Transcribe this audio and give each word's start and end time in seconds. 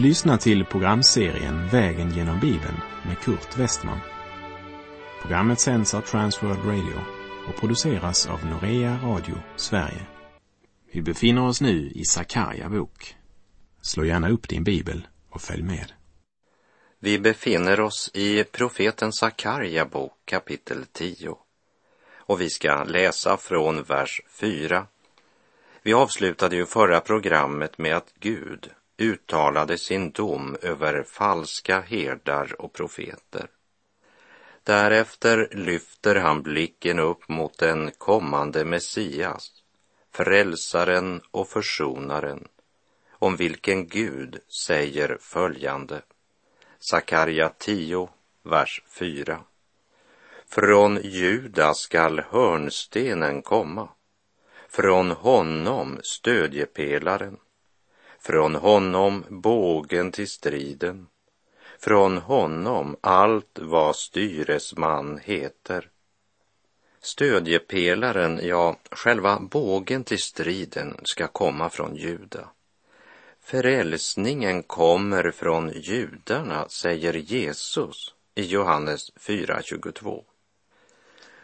Du 0.00 0.06
lyssnar 0.06 0.36
till 0.36 0.64
programserien 0.64 1.68
Vägen 1.68 2.10
genom 2.10 2.40
Bibeln 2.40 2.80
med 3.06 3.18
Kurt 3.18 3.58
Westman. 3.58 3.98
Programmet 5.22 5.60
sänds 5.60 5.94
av 5.94 6.00
Transworld 6.00 6.64
Radio 6.64 7.00
och 7.48 7.60
produceras 7.60 8.26
av 8.26 8.46
Norea 8.46 8.98
Radio 9.02 9.34
Sverige. 9.56 10.06
Vi 10.92 11.02
befinner 11.02 11.46
oss 11.46 11.60
nu 11.60 11.90
i 11.94 12.04
Sakarja 12.04 12.68
bok. 12.68 13.16
Slå 13.82 14.04
gärna 14.04 14.30
upp 14.30 14.48
din 14.48 14.64
bibel 14.64 15.06
och 15.30 15.40
följ 15.40 15.62
med. 15.62 15.92
Vi 16.98 17.18
befinner 17.18 17.80
oss 17.80 18.10
i 18.14 18.44
profeten 18.44 19.12
Sakarja 19.12 19.86
bok 19.86 20.12
kapitel 20.24 20.84
10 20.92 21.36
och 22.16 22.40
vi 22.40 22.50
ska 22.50 22.84
läsa 22.84 23.36
från 23.36 23.82
vers 23.82 24.20
4. 24.40 24.86
Vi 25.82 25.94
avslutade 25.94 26.56
ju 26.56 26.66
förra 26.66 27.00
programmet 27.00 27.78
med 27.78 27.96
att 27.96 28.14
Gud 28.20 28.70
uttalade 29.00 29.78
sin 29.78 30.10
dom 30.10 30.56
över 30.62 31.02
falska 31.02 31.80
herdar 31.80 32.60
och 32.60 32.72
profeter. 32.72 33.46
Därefter 34.62 35.48
lyfter 35.52 36.16
han 36.16 36.42
blicken 36.42 36.98
upp 36.98 37.28
mot 37.28 37.58
den 37.58 37.90
kommande 37.90 38.64
Messias, 38.64 39.50
frälsaren 40.12 41.20
och 41.30 41.48
försonaren, 41.48 42.48
om 43.10 43.36
vilken 43.36 43.88
Gud 43.88 44.38
säger 44.66 45.18
följande. 45.20 46.02
Sakarja 46.78 47.48
10, 47.58 48.08
vers 48.42 48.82
4. 48.88 49.40
Från 50.46 51.00
Juda 51.02 51.74
skall 51.74 52.20
hörnstenen 52.30 53.42
komma, 53.42 53.88
från 54.68 55.10
honom 55.10 56.00
stödjepelaren 56.02 57.36
från 58.20 58.54
honom 58.54 59.24
bågen 59.28 60.12
till 60.12 60.28
striden, 60.28 61.06
från 61.78 62.18
honom 62.18 62.96
allt 63.00 63.58
vad 63.62 63.96
styresman 63.96 65.20
heter. 65.22 65.88
Stödjepelaren, 67.00 68.40
ja, 68.42 68.76
själva 68.90 69.38
bågen 69.40 70.04
till 70.04 70.22
striden 70.22 71.00
ska 71.02 71.26
komma 71.26 71.70
från 71.70 71.96
Juda. 71.96 72.48
Frälsningen 73.42 74.62
kommer 74.62 75.30
från 75.30 75.72
judarna, 75.74 76.68
säger 76.68 77.14
Jesus 77.14 78.14
i 78.34 78.42
Johannes 78.42 79.12
4.22. 79.14 80.24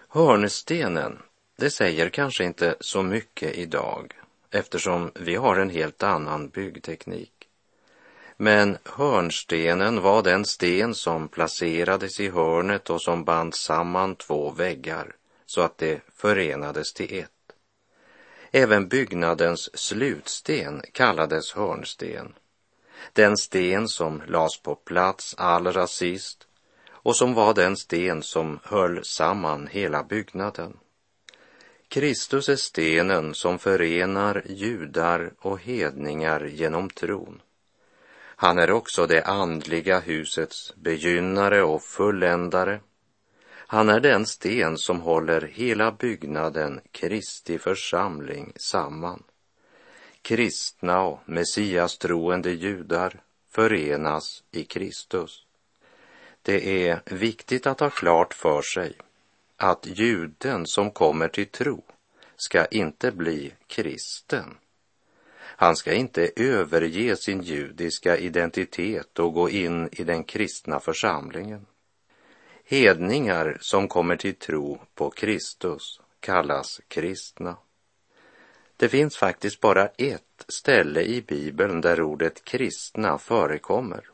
Hörnstenen, 0.08 1.18
det 1.56 1.70
säger 1.70 2.08
kanske 2.08 2.44
inte 2.44 2.76
så 2.80 3.02
mycket 3.02 3.54
idag, 3.54 4.14
eftersom 4.50 5.12
vi 5.14 5.34
har 5.34 5.56
en 5.56 5.70
helt 5.70 6.02
annan 6.02 6.48
byggteknik. 6.48 7.32
Men 8.36 8.78
hörnstenen 8.84 10.02
var 10.02 10.22
den 10.22 10.44
sten 10.44 10.94
som 10.94 11.28
placerades 11.28 12.20
i 12.20 12.28
hörnet 12.28 12.90
och 12.90 13.02
som 13.02 13.24
band 13.24 13.54
samman 13.54 14.14
två 14.14 14.50
väggar 14.50 15.16
så 15.46 15.60
att 15.60 15.78
det 15.78 16.00
förenades 16.14 16.92
till 16.92 17.18
ett. 17.18 17.30
Även 18.50 18.88
byggnadens 18.88 19.78
slutsten 19.78 20.82
kallades 20.92 21.52
hörnsten. 21.52 22.34
Den 23.12 23.36
sten 23.36 23.88
som 23.88 24.22
lades 24.26 24.62
på 24.62 24.74
plats 24.74 25.34
allra 25.38 25.86
sist 25.86 26.46
och 26.88 27.16
som 27.16 27.34
var 27.34 27.54
den 27.54 27.76
sten 27.76 28.22
som 28.22 28.58
höll 28.62 29.04
samman 29.04 29.66
hela 29.66 30.02
byggnaden. 30.02 30.76
Kristus 31.88 32.48
är 32.48 32.56
stenen 32.56 33.34
som 33.34 33.58
förenar 33.58 34.42
judar 34.46 35.32
och 35.38 35.60
hedningar 35.60 36.44
genom 36.44 36.90
tron. 36.90 37.42
Han 38.38 38.58
är 38.58 38.70
också 38.70 39.06
det 39.06 39.22
andliga 39.22 40.00
husets 40.00 40.74
begynnare 40.76 41.62
och 41.62 41.82
fulländare. 41.82 42.80
Han 43.48 43.88
är 43.88 44.00
den 44.00 44.26
sten 44.26 44.78
som 44.78 45.00
håller 45.00 45.40
hela 45.40 45.92
byggnaden 45.92 46.80
Kristi 46.92 47.58
församling 47.58 48.52
samman. 48.56 49.22
Kristna 50.22 51.02
och 51.02 51.20
messiastroende 51.24 52.50
judar 52.50 53.20
förenas 53.50 54.42
i 54.50 54.64
Kristus. 54.64 55.46
Det 56.42 56.88
är 56.88 57.00
viktigt 57.04 57.66
att 57.66 57.80
ha 57.80 57.90
klart 57.90 58.34
för 58.34 58.62
sig 58.62 58.96
att 59.56 59.86
juden 59.86 60.66
som 60.66 60.90
kommer 60.90 61.28
till 61.28 61.46
tro 61.46 61.84
ska 62.36 62.66
inte 62.66 63.12
bli 63.12 63.52
kristen. 63.66 64.56
Han 65.38 65.76
ska 65.76 65.92
inte 65.92 66.30
överge 66.36 67.16
sin 67.16 67.42
judiska 67.42 68.16
identitet 68.16 69.18
och 69.18 69.34
gå 69.34 69.50
in 69.50 69.88
i 69.92 70.04
den 70.04 70.24
kristna 70.24 70.80
församlingen. 70.80 71.66
Hedningar 72.64 73.58
som 73.60 73.88
kommer 73.88 74.16
till 74.16 74.34
tro 74.34 74.80
på 74.94 75.10
Kristus 75.10 76.00
kallas 76.20 76.80
kristna. 76.88 77.56
Det 78.76 78.88
finns 78.88 79.16
faktiskt 79.16 79.60
bara 79.60 79.86
ett 79.86 80.44
ställe 80.48 81.02
i 81.02 81.22
Bibeln 81.22 81.80
där 81.80 82.00
ordet 82.00 82.44
kristna 82.44 83.18
förekommer 83.18 84.10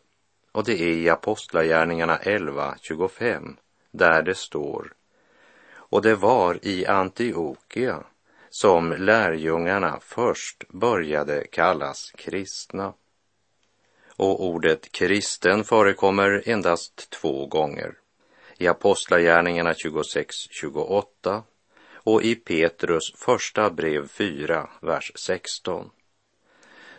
och 0.52 0.64
det 0.64 0.80
är 0.80 0.92
i 0.92 1.08
Apostlagärningarna 1.08 2.18
11.25 2.18 3.56
där 3.90 4.22
det 4.22 4.34
står 4.34 4.92
och 5.92 6.02
det 6.02 6.14
var 6.14 6.58
i 6.62 6.86
Antiochia 6.86 8.04
som 8.50 8.92
lärjungarna 8.92 9.98
först 10.02 10.68
började 10.68 11.46
kallas 11.46 12.10
kristna. 12.10 12.94
Och 14.16 14.46
ordet 14.46 14.92
kristen 14.92 15.64
förekommer 15.64 16.42
endast 16.46 17.10
två 17.10 17.46
gånger. 17.46 17.94
I 18.58 18.66
Apostlagärningarna 18.66 19.72
26-28 19.72 21.42
och 21.94 22.22
i 22.22 22.34
Petrus 22.34 23.12
första 23.16 23.70
brev 23.70 24.08
4, 24.08 24.70
vers 24.80 25.12
16. 25.14 25.90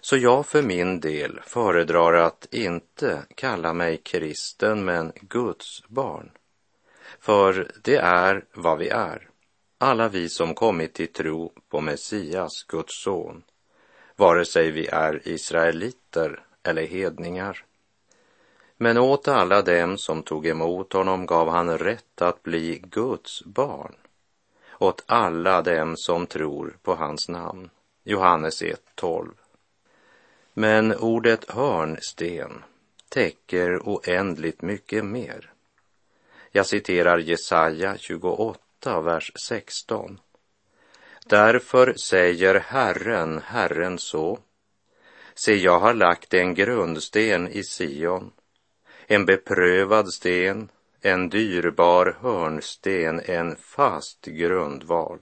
Så 0.01 0.17
jag 0.17 0.45
för 0.45 0.61
min 0.61 0.99
del 0.99 1.39
föredrar 1.45 2.13
att 2.13 2.47
inte 2.51 3.25
kalla 3.35 3.73
mig 3.73 3.97
kristen 3.97 4.85
men 4.85 5.11
Guds 5.21 5.83
barn. 5.87 6.31
För 7.19 7.71
det 7.83 7.95
är 7.95 8.45
vad 8.53 8.77
vi 8.77 8.89
är, 8.89 9.29
alla 9.77 10.09
vi 10.09 10.29
som 10.29 10.53
kommit 10.53 10.93
till 10.93 11.13
tro 11.13 11.53
på 11.69 11.81
Messias, 11.81 12.63
Guds 12.67 13.03
son, 13.03 13.43
vare 14.15 14.45
sig 14.45 14.71
vi 14.71 14.87
är 14.87 15.27
israeliter 15.27 16.45
eller 16.63 16.85
hedningar. 16.85 17.65
Men 18.77 18.97
åt 18.97 19.27
alla 19.27 19.61
dem 19.61 19.97
som 19.97 20.23
tog 20.23 20.47
emot 20.47 20.93
honom 20.93 21.25
gav 21.25 21.49
han 21.49 21.77
rätt 21.77 22.21
att 22.21 22.43
bli 22.43 22.81
Guds 22.83 23.43
barn, 23.45 23.95
åt 24.79 25.03
alla 25.05 25.61
dem 25.61 25.93
som 25.97 26.27
tror 26.27 26.77
på 26.81 26.95
hans 26.95 27.29
namn. 27.29 27.69
Johannes 28.03 28.61
1.12. 28.61 29.29
Men 30.53 30.95
ordet 30.95 31.51
hörnsten 31.51 32.63
täcker 33.09 33.79
oändligt 33.79 34.61
mycket 34.61 35.05
mer. 35.05 35.52
Jag 36.55 36.65
citerar 36.65 37.17
Jesaja 37.17 37.97
28, 37.97 39.01
vers 39.01 39.31
16. 39.47 40.19
Därför 41.25 41.93
säger 41.93 42.55
Herren, 42.55 43.41
Herren 43.45 43.97
så. 43.97 44.39
Se, 45.35 45.55
jag 45.55 45.79
har 45.79 45.93
lagt 45.93 46.33
en 46.33 46.53
grundsten 46.53 47.47
i 47.47 47.63
Sion, 47.63 48.31
en 49.07 49.25
beprövad 49.25 50.13
sten, 50.13 50.69
en 51.01 51.29
dyrbar 51.29 52.17
hörnsten, 52.21 53.21
en 53.25 53.55
fast 53.55 54.25
grundval. 54.25 55.19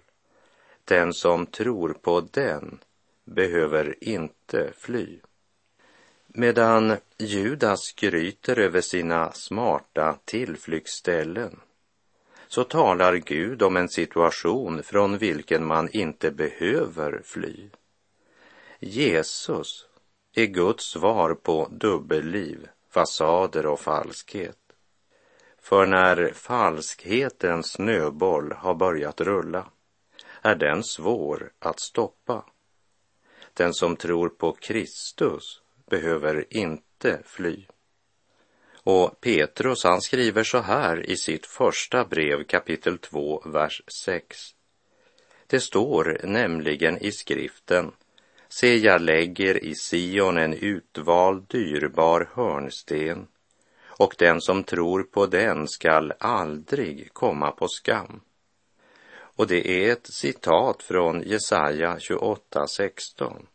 Den 0.86 1.14
som 1.14 1.46
tror 1.46 1.94
på 1.94 2.22
den 2.22 2.80
behöver 3.26 4.04
inte 4.04 4.74
fly. 4.78 5.20
Medan 6.34 6.98
Judas 7.18 7.82
skryter 7.82 8.60
över 8.60 8.82
sina 8.82 9.32
smarta 9.32 10.18
tillflyktsställen 10.26 11.60
så 12.48 12.64
talar 12.64 13.16
Gud 13.16 13.62
om 13.62 13.78
en 13.78 13.90
situation 13.90 14.84
från 14.84 15.18
vilken 15.18 15.66
man 15.66 15.90
inte 15.90 16.32
behöver 16.32 17.22
fly. 17.24 17.70
Jesus 18.80 19.86
är 20.36 20.46
Guds 20.46 20.86
svar 20.86 21.34
på 21.34 21.68
dubbelliv, 21.72 22.68
fasader 22.90 23.66
och 23.66 23.80
falskhet. 23.80 24.58
För 25.62 25.86
när 25.86 26.32
falskhetens 26.34 27.72
snöboll 27.72 28.52
har 28.52 28.76
börjat 28.76 29.22
rulla 29.22 29.66
är 30.42 30.56
den 30.56 30.84
svår 30.84 31.52
att 31.60 31.80
stoppa. 31.80 32.46
Den 33.54 33.74
som 33.74 33.96
tror 33.96 34.30
på 34.30 34.52
Kristus 34.54 35.61
behöver 35.92 36.46
inte 36.50 37.20
fly. 37.26 37.66
Och 38.84 39.22
Petrus 39.22 39.84
han 39.84 40.02
skriver 40.02 40.44
så 40.44 40.60
här 40.60 41.10
i 41.10 41.18
sitt 41.18 41.46
första 41.46 42.06
brev 42.06 42.44
kapitel 42.44 42.98
2, 42.98 43.44
vers 43.46 43.82
6. 44.04 44.38
Det 45.48 45.60
står 45.60 46.22
nämligen 46.24 46.98
i 46.98 47.12
skriften 47.12 47.92
Se, 48.50 48.76
jag 48.78 49.02
lägger 49.02 49.64
i 49.64 49.76
Sion 49.76 50.38
en 50.38 50.54
utvald 50.54 51.48
dyrbar 51.48 52.30
hörnsten 52.34 53.28
och 53.86 54.16
den 54.18 54.42
som 54.42 54.64
tror 54.64 55.04
på 55.04 55.26
den 55.26 55.68
skall 55.68 56.14
aldrig 56.20 57.14
komma 57.14 57.52
på 57.52 57.68
skam. 57.68 58.22
Och 59.36 59.48
det 59.48 59.68
är 59.68 59.92
ett 59.92 60.08
citat 60.08 60.84
från 60.84 61.22
Jesaja 61.22 62.00
28, 62.00 62.68
16. 62.68 63.48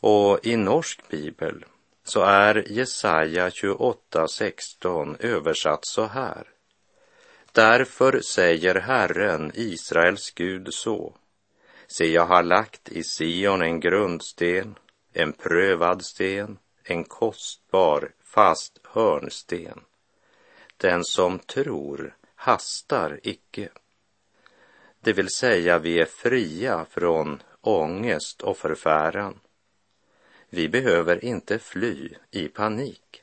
Och 0.00 0.46
i 0.46 0.56
norsk 0.56 1.08
bibel 1.08 1.64
så 2.04 2.20
är 2.22 2.72
Jesaja 2.72 3.48
28.16 3.48 5.16
översatt 5.20 5.86
så 5.86 6.04
här. 6.04 6.48
Därför 7.52 8.20
säger 8.20 8.74
Herren, 8.74 9.52
Israels 9.54 10.30
Gud, 10.30 10.74
så. 10.74 11.14
Se, 11.86 12.12
jag 12.12 12.26
har 12.26 12.42
lagt 12.42 12.88
i 12.88 13.02
Sion 13.02 13.62
en 13.62 13.80
grundsten, 13.80 14.74
en 15.12 15.32
prövad 15.32 16.04
sten, 16.04 16.58
en 16.84 17.04
kostbar, 17.04 18.12
fast 18.24 18.80
hörnsten. 18.82 19.80
Den 20.76 21.04
som 21.04 21.38
tror 21.38 22.16
hastar 22.34 23.20
icke. 23.22 23.68
Det 25.00 25.12
vill 25.12 25.30
säga, 25.30 25.78
vi 25.78 26.00
är 26.00 26.04
fria 26.04 26.86
från 26.90 27.42
ångest 27.60 28.42
och 28.42 28.56
förfäran. 28.56 29.40
Vi 30.50 30.68
behöver 30.68 31.24
inte 31.24 31.58
fly 31.58 32.14
i 32.30 32.48
panik. 32.48 33.22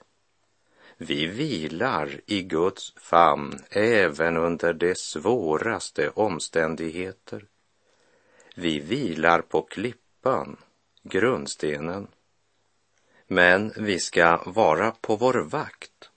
Vi 0.98 1.28
vilar 1.28 2.22
i 2.26 2.42
Guds 2.42 2.94
famn 2.96 3.60
även 3.70 4.38
under 4.38 4.74
de 4.74 4.96
svåraste 4.96 6.10
omständigheter. 6.10 7.46
Vi 8.56 8.80
vilar 8.80 9.42
på 9.42 9.62
klippan, 9.62 10.58
grundstenen. 11.04 12.08
Men 13.28 13.74
vi 13.78 14.00
ska 14.00 14.44
vara 14.46 14.92
på 14.92 15.16
vår 15.16 15.34
vakt. 15.34 16.10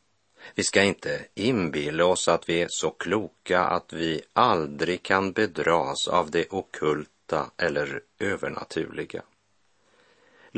Vi 0.54 0.64
ska 0.64 0.82
inte 0.82 1.26
inbilla 1.34 2.04
oss 2.06 2.28
att 2.28 2.48
vi 2.48 2.62
är 2.62 2.68
så 2.70 2.90
kloka 2.90 3.60
att 3.60 3.92
vi 3.92 4.22
aldrig 4.32 5.02
kan 5.02 5.32
bedras 5.32 6.08
av 6.08 6.30
det 6.30 6.52
okulta 6.52 7.50
eller 7.56 8.02
övernaturliga. 8.18 9.22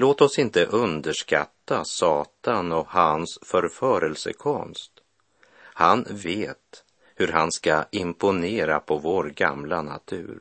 Låt 0.00 0.21
oss 0.21 0.39
inte 0.39 0.65
underskatta 0.65 1.85
Satan 1.85 2.73
och 2.73 2.87
hans 2.89 3.39
förförelsekonst. 3.43 4.93
Han 5.55 6.06
vet 6.11 6.85
hur 7.15 7.29
han 7.29 7.53
ska 7.53 7.85
imponera 7.91 8.81
på 8.81 8.99
vår 8.99 9.25
gamla 9.25 9.83
natur. 9.83 10.41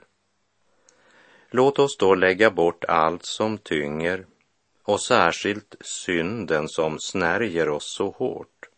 Låt 1.50 1.80
oss 1.80 1.98
då 1.98 2.16
lägga 2.16 2.52
bort 2.52 2.84
allt 2.86 3.26
som 3.26 3.58
tynger 3.58 4.26
och 4.84 5.02
särskilt 5.02 5.76
synden 5.82 6.70
som 6.70 7.00
snärjer 7.00 7.70
oss 7.70 7.96
så 7.96 8.10
hårt 8.10 8.70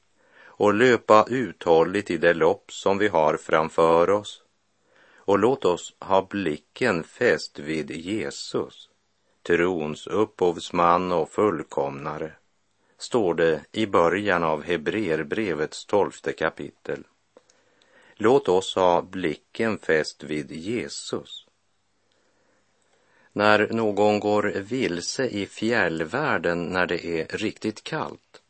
och 0.43 0.73
löpa 0.73 1.25
uthålligt 1.29 2.11
i 2.11 2.17
det 2.17 2.33
lopp 2.33 2.71
som 2.71 2.97
vi 2.97 3.07
har 3.07 3.37
framför 3.37 4.09
oss. 4.09 4.43
Och 5.15 5.39
låt 5.39 5.65
oss 5.65 5.95
ha 5.99 6.27
blicken 6.29 7.03
fäst 7.03 7.59
vid 7.59 7.91
Jesus, 7.91 8.88
trons 9.43 10.07
upphovsman 10.07 11.11
och 11.11 11.29
fullkomnare, 11.29 12.31
står 12.97 13.33
det 13.33 13.61
i 13.71 13.85
början 13.85 14.43
av 14.43 14.63
Hebreerbrevets 14.63 15.85
tolfte 15.85 16.33
kapitel. 16.33 17.03
Låt 18.15 18.49
oss 18.49 18.75
ha 18.75 19.01
blicken 19.01 19.77
fäst 19.77 20.23
vid 20.23 20.51
Jesus. 20.51 21.45
När 23.33 23.73
någon 23.73 24.19
går 24.19 24.43
vilse 24.43 25.25
i 25.27 25.45
fjällvärlden 25.45 26.65
när 26.65 26.85
det 26.85 27.05
är 27.05 27.37
riktigt 27.37 27.83
kallt 27.83 28.41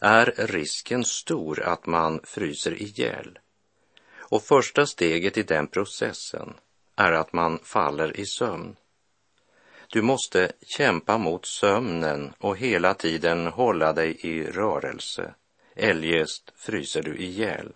är 0.00 0.34
risken 0.36 1.04
stor 1.04 1.62
att 1.62 1.86
man 1.86 2.20
fryser 2.24 2.82
ihjäl. 2.82 3.38
Och 4.30 4.42
första 4.42 4.86
steget 4.86 5.36
i 5.36 5.42
den 5.42 5.66
processen 5.66 6.54
är 6.96 7.12
att 7.12 7.32
man 7.32 7.58
faller 7.62 8.20
i 8.20 8.26
sömn. 8.26 8.76
Du 9.92 10.02
måste 10.02 10.52
kämpa 10.62 11.18
mot 11.18 11.46
sömnen 11.46 12.34
och 12.38 12.56
hela 12.56 12.94
tiden 12.94 13.46
hålla 13.46 13.92
dig 13.92 14.16
i 14.20 14.42
rörelse, 14.44 15.34
eljest 15.74 16.52
fryser 16.56 17.02
du 17.02 17.16
ihjäl. 17.16 17.72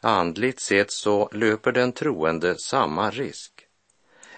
Andligt 0.00 0.60
sett 0.60 0.92
så 0.92 1.28
löper 1.32 1.72
den 1.72 1.92
troende 1.92 2.58
samma 2.58 3.10
risk. 3.10 3.66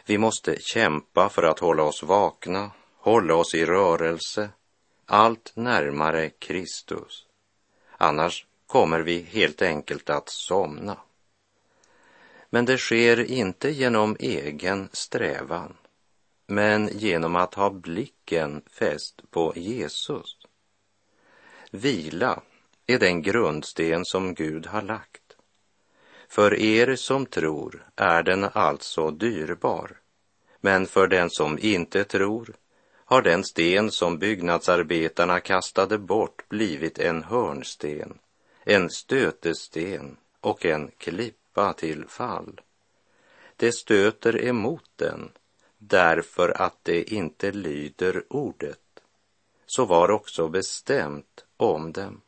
Vi 0.06 0.18
måste 0.18 0.56
kämpa 0.60 1.28
för 1.28 1.42
att 1.42 1.58
hålla 1.58 1.82
oss 1.82 2.02
vakna, 2.02 2.70
hålla 2.96 3.34
oss 3.34 3.54
i 3.54 3.64
rörelse, 3.64 4.48
allt 5.06 5.52
närmare 5.54 6.30
Kristus. 6.30 7.26
Annars 7.96 8.46
kommer 8.66 9.00
vi 9.00 9.20
helt 9.20 9.62
enkelt 9.62 10.10
att 10.10 10.28
somna. 10.28 10.96
Men 12.50 12.64
det 12.64 12.78
sker 12.78 13.30
inte 13.30 13.70
genom 13.70 14.16
egen 14.20 14.88
strävan, 14.92 15.76
men 16.46 16.88
genom 16.92 17.36
att 17.36 17.54
ha 17.54 17.70
blicken 17.70 18.62
fäst 18.70 19.30
på 19.30 19.52
Jesus. 19.56 20.36
Vila 21.70 22.42
är 22.86 22.98
den 22.98 23.22
grundsten 23.22 24.04
som 24.04 24.34
Gud 24.34 24.66
har 24.66 24.82
lagt. 24.82 25.36
För 26.28 26.54
er 26.54 26.96
som 26.96 27.26
tror 27.26 27.86
är 27.96 28.22
den 28.22 28.44
alltså 28.44 29.10
dyrbar, 29.10 30.00
men 30.60 30.86
för 30.86 31.06
den 31.06 31.30
som 31.30 31.58
inte 31.58 32.04
tror 32.04 32.56
har 33.04 33.22
den 33.22 33.44
sten 33.44 33.90
som 33.90 34.18
byggnadsarbetarna 34.18 35.40
kastade 35.40 35.98
bort 35.98 36.48
blivit 36.48 36.98
en 36.98 37.22
hörnsten, 37.22 38.18
en 38.64 38.90
stötesten 38.90 40.16
och 40.40 40.64
en 40.64 40.90
klippa 40.98 41.72
till 41.72 42.04
fall. 42.08 42.60
Det 43.56 43.72
stöter 43.72 44.44
emot 44.44 44.90
den 44.96 45.30
därför 45.88 46.62
att 46.62 46.76
det 46.82 47.12
inte 47.12 47.52
lyder 47.52 48.24
ordet. 48.28 48.80
Så 49.66 49.84
var 49.84 50.10
också 50.10 50.48
bestämt 50.48 51.44
om 51.56 51.92
dem. 51.92 52.20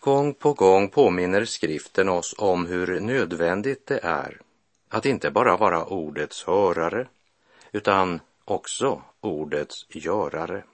Gång 0.00 0.34
på 0.34 0.52
gång 0.52 0.88
påminner 0.88 1.44
skriften 1.44 2.08
oss 2.08 2.34
om 2.38 2.66
hur 2.66 3.00
nödvändigt 3.00 3.86
det 3.86 3.98
är 4.02 4.40
att 4.92 5.06
inte 5.06 5.30
bara 5.30 5.56
vara 5.56 5.84
ordets 5.84 6.44
hörare, 6.44 7.08
utan 7.72 8.20
också 8.44 9.02
ordets 9.20 9.86
görare. 9.88 10.64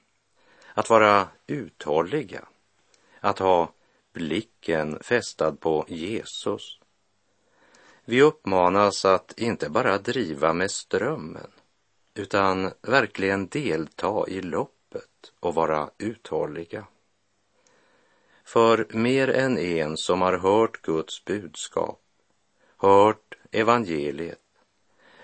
Att 0.74 0.90
vara 0.90 1.28
uthålliga, 1.46 2.48
att 3.20 3.38
ha 3.38 3.72
blicken 4.12 4.98
fästad 5.00 5.52
på 5.52 5.84
Jesus. 5.88 6.77
Vi 8.10 8.22
uppmanas 8.22 9.04
att 9.04 9.38
inte 9.38 9.70
bara 9.70 9.98
driva 9.98 10.52
med 10.52 10.70
strömmen, 10.70 11.50
utan 12.14 12.72
verkligen 12.82 13.48
delta 13.48 14.24
i 14.28 14.40
loppet 14.40 15.32
och 15.40 15.54
vara 15.54 15.90
uthålliga. 15.98 16.86
För 18.44 18.86
mer 18.90 19.28
än 19.28 19.58
en 19.58 19.96
som 19.96 20.22
har 20.22 20.38
hört 20.38 20.82
Guds 20.82 21.24
budskap, 21.24 22.00
hört 22.76 23.34
evangeliet, 23.50 24.42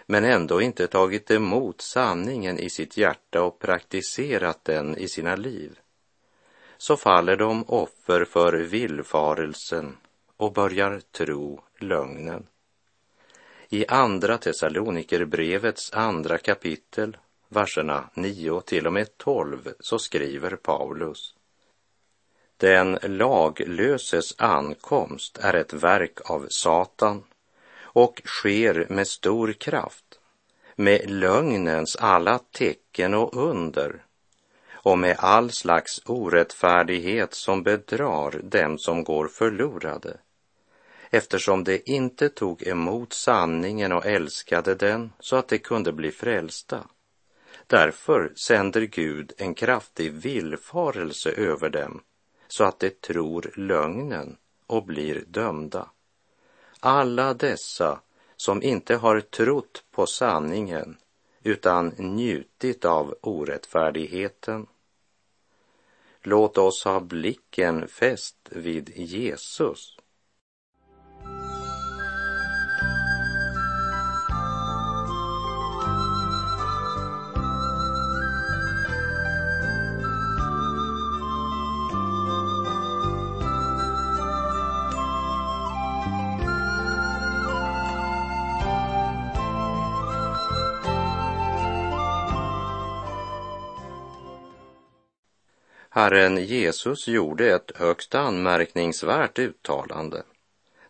men 0.07 0.25
ändå 0.25 0.61
inte 0.61 0.87
tagit 0.87 1.31
emot 1.31 1.81
sanningen 1.81 2.59
i 2.59 2.71
sitt 2.71 2.97
hjärta 2.97 3.43
och 3.43 3.59
praktiserat 3.59 4.65
den 4.65 4.99
i 4.99 5.09
sina 5.09 5.37
liv, 5.37 5.79
så 6.77 6.97
faller 6.97 7.37
de 7.37 7.65
offer 7.65 8.25
för 8.25 8.53
villfarelsen 8.53 9.97
och 10.37 10.53
börjar 10.53 11.01
tro 11.01 11.63
lögnen. 11.79 12.47
I 13.69 13.87
Andra 13.89 14.39
Thessalonikerbrevets 14.39 15.93
andra 15.93 16.39
kapitel, 16.39 17.17
verserna 17.49 18.11
9 18.15 18.61
till 18.61 18.87
och 18.87 18.93
med 18.93 19.19
12, 19.19 19.73
så 19.81 19.99
skriver 19.99 20.57
Paulus 20.57 21.35
den 22.57 22.99
laglöses 23.03 24.35
ankomst 24.39 25.39
är 25.39 25.55
ett 25.55 25.73
verk 25.73 26.31
av 26.31 26.47
Satan 26.51 27.23
och 27.83 28.23
sker 28.25 28.87
med 28.89 29.07
stor 29.07 29.53
kraft, 29.53 30.21
med 30.77 31.11
lögnens 31.11 31.97
alla 31.97 32.39
tecken 32.39 33.15
och 33.15 33.37
under 33.37 34.05
och 34.73 34.99
med 34.99 35.17
all 35.19 35.51
slags 35.51 36.03
orättfärdighet 36.07 37.35
som 37.35 37.63
bedrar 37.63 38.41
dem 38.43 38.79
som 38.79 39.05
går 39.05 39.29
förlorade 39.29 40.17
eftersom 41.15 41.65
de 41.65 41.83
inte 41.87 42.29
tog 42.29 42.67
emot 42.67 43.13
sanningen 43.13 43.93
och 43.93 44.07
älskade 44.07 44.75
den 44.75 45.13
så 45.21 45.37
att 45.37 45.49
de 45.49 45.59
kunde 45.59 45.93
bli 45.93 46.11
frälsta. 46.11 46.87
Därför 47.67 48.33
sänder 48.37 48.81
Gud 48.81 49.33
en 49.37 49.55
kraftig 49.55 50.13
villfarelse 50.13 51.31
över 51.31 51.71
dem 51.71 52.03
så 52.49 52.65
att 52.65 52.81
de 52.81 52.91
tror 52.91 53.53
lögnen 53.57 54.37
och 54.67 54.85
blir 54.85 55.25
dömda. 55.27 55.91
Alla 56.81 57.35
dessa 57.35 58.01
som 58.37 58.63
inte 58.63 58.97
har 58.97 59.21
trott 59.21 59.85
på 59.91 60.07
sanningen 60.07 60.97
utan 61.43 61.89
njutit 61.89 62.85
av 62.85 63.15
orättfärdigheten. 63.21 64.67
Låt 66.23 66.59
oss 66.59 66.85
ha 66.85 67.01
blicken 67.01 67.89
fäst 67.89 68.37
vid 68.51 68.93
Jesus 68.97 69.97
Herren 95.97 96.45
Jesus 96.45 97.09
gjorde 97.09 97.55
ett 97.55 97.73
högst 97.75 98.15
anmärkningsvärt 98.15 99.39
uttalande 99.39 100.23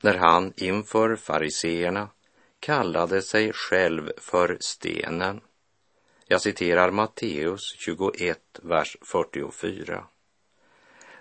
när 0.00 0.14
han 0.14 0.52
inför 0.56 1.16
fariseerna 1.16 2.08
kallade 2.60 3.22
sig 3.22 3.52
själv 3.52 4.12
för 4.16 4.56
stenen. 4.60 5.40
Jag 6.26 6.40
citerar 6.40 6.90
Matteus 6.90 7.74
21, 7.78 8.38
vers 8.62 8.96
44. 9.02 10.04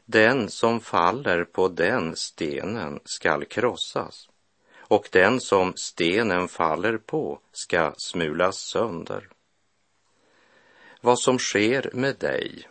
Den 0.06 0.50
som 0.50 0.80
faller 0.80 1.44
på 1.44 1.68
den 1.68 2.16
stenen 2.16 3.00
skall 3.06 3.46
krossas 3.46 4.30
och 4.78 5.10
den 5.12 5.42
som 5.42 5.74
stenen 5.76 6.48
faller 6.48 6.98
på 6.98 7.40
ska 7.52 7.94
smulas 7.98 8.58
sönder. 8.58 9.30
Vad 11.02 11.20
som 11.20 11.40
sker 11.40 11.90
med 11.94 12.16
dig 12.20 12.68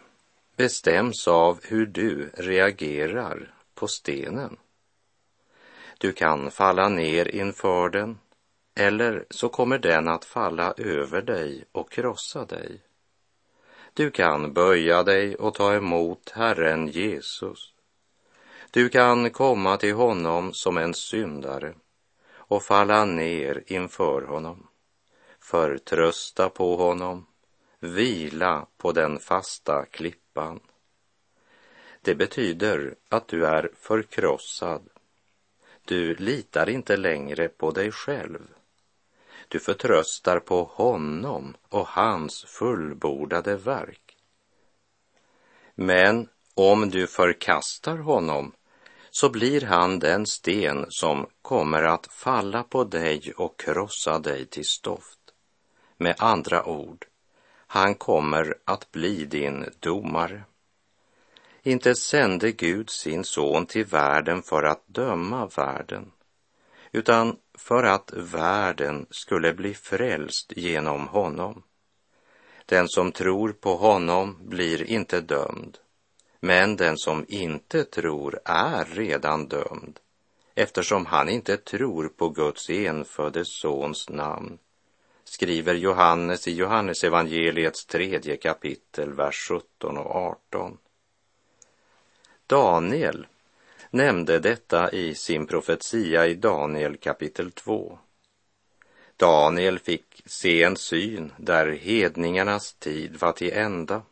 bestäms 0.63 1.29
av 1.29 1.61
hur 1.63 1.87
du 1.87 2.31
reagerar 2.35 3.55
på 3.75 3.89
stenen. 3.89 4.57
Du 5.99 6.13
kan 6.13 6.51
falla 6.51 6.89
ner 6.89 7.35
inför 7.35 7.89
den 7.89 8.19
eller 8.75 9.25
så 9.31 9.49
kommer 9.49 9.79
den 9.79 10.09
att 10.09 10.25
falla 10.25 10.75
över 10.77 11.23
dig 11.23 11.65
och 11.73 11.91
krossa 11.91 12.45
dig. 12.45 12.81
Du 13.95 14.11
kan 14.11 14.53
böja 14.53 15.03
dig 15.03 15.37
och 15.37 15.55
ta 15.55 15.75
emot 15.75 16.31
Herren 16.31 16.89
Jesus. 16.89 17.73
Du 18.71 18.89
kan 18.89 19.31
komma 19.31 19.77
till 19.77 19.95
honom 19.95 20.53
som 20.53 20.79
en 20.79 20.95
syndare 20.95 21.75
och 22.35 22.63
falla 22.63 23.05
ner 23.05 23.65
inför 23.67 24.23
honom, 24.23 24.67
förtrösta 25.41 26.49
på 26.49 26.77
honom, 26.77 27.27
vila 27.81 28.67
på 28.77 28.93
den 28.93 29.19
fasta 29.19 29.87
klippan. 29.91 30.22
Det 32.01 32.15
betyder 32.15 32.95
att 33.09 33.29
du 33.29 33.47
är 33.47 33.71
förkrossad. 33.75 34.89
Du 35.85 36.15
litar 36.15 36.69
inte 36.69 36.97
längre 36.97 37.49
på 37.49 37.71
dig 37.71 37.93
själv. 37.93 38.41
Du 39.49 39.61
förtröstar 39.61 40.41
på 40.41 40.65
honom 40.65 41.57
och 41.69 41.87
hans 41.87 42.45
fullbordade 42.45 43.57
verk. 43.57 44.17
Men 45.75 46.29
om 46.55 46.91
du 46.91 47.07
förkastar 47.07 47.97
honom 47.97 48.53
så 49.11 49.31
blir 49.31 49.61
han 49.61 49.99
den 49.99 50.27
sten 50.27 50.87
som 50.89 51.27
kommer 51.43 51.83
att 51.83 52.07
falla 52.07 52.63
på 52.63 52.85
dig 52.85 53.33
och 53.37 53.61
krossa 53.61 54.19
dig 54.19 54.47
till 54.47 54.65
stoft. 54.65 55.19
Med 55.97 56.15
andra 56.19 56.65
ord, 56.65 57.07
han 57.73 57.95
kommer 57.95 58.55
att 58.65 58.93
bli 58.93 59.25
din 59.25 59.67
domare. 59.81 60.43
Inte 61.63 61.95
sände 61.95 62.53
Gud 62.53 62.91
sin 62.91 63.25
son 63.25 63.67
till 63.67 63.85
världen 63.85 64.43
för 64.43 64.63
att 64.63 64.87
döma 64.87 65.47
världen, 65.47 66.13
utan 66.93 67.37
för 67.55 67.85
att 67.85 68.13
världen 68.13 69.07
skulle 69.11 69.55
bli 69.55 69.75
frälst 69.75 70.53
genom 70.57 71.09
honom. 71.09 71.63
Den 72.67 72.89
som 72.89 73.13
tror 73.13 73.53
på 73.53 73.77
honom 73.77 74.39
blir 74.41 74.83
inte 74.83 75.21
dömd, 75.21 75.79
men 76.41 76.77
den 76.77 76.99
som 76.99 77.25
inte 77.29 77.85
tror 77.85 78.41
är 78.45 78.85
redan 78.85 79.49
dömd 79.49 80.01
eftersom 80.55 81.07
han 81.07 81.29
inte 81.29 81.57
tror 81.57 82.09
på 82.09 82.29
Guds 82.29 82.71
enfödde 82.71 83.45
sons 83.45 84.11
namn, 84.11 84.59
skriver 85.33 85.75
Johannes 85.75 86.49
i 86.49 86.53
Johannesevangeliets 86.53 87.87
tredje 87.87 88.37
kapitel, 88.37 89.13
vers 89.13 89.49
17 89.49 89.99
och 89.99 90.17
18. 90.17 90.79
Daniel 92.47 93.27
nämnde 93.91 94.39
detta 94.39 94.91
i 94.91 95.15
sin 95.15 95.47
profetia 95.47 96.27
i 96.27 96.35
Daniel 96.35 96.97
kapitel 96.97 97.51
2. 97.51 97.99
Daniel 99.17 99.79
fick 99.79 100.23
se 100.27 100.63
en 100.63 100.77
syn 100.77 101.33
där 101.37 101.73
hedningarnas 101.73 102.75
tid 102.75 103.17
var 103.21 103.33
till 103.33 103.53
ända 103.53 104.03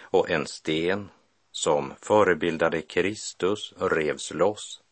och 0.00 0.30
en 0.30 0.46
sten 0.46 1.08
som 1.52 1.92
förebildade 2.00 2.82
Kristus 2.82 3.74
revs 3.78 4.34
loss 4.34 4.82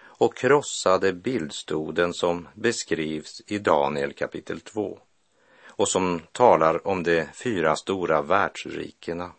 och 0.00 0.36
krossade 0.36 1.12
bildstoden 1.12 2.14
som 2.14 2.48
beskrivs 2.54 3.42
i 3.46 3.58
Daniel 3.58 4.12
kapitel 4.12 4.60
2 4.60 4.98
och 5.78 5.88
som 5.88 6.22
talar 6.32 6.86
om 6.86 7.02
de 7.02 7.26
fyra 7.34 7.76
stora 7.76 8.22
världsrikena 8.22 9.30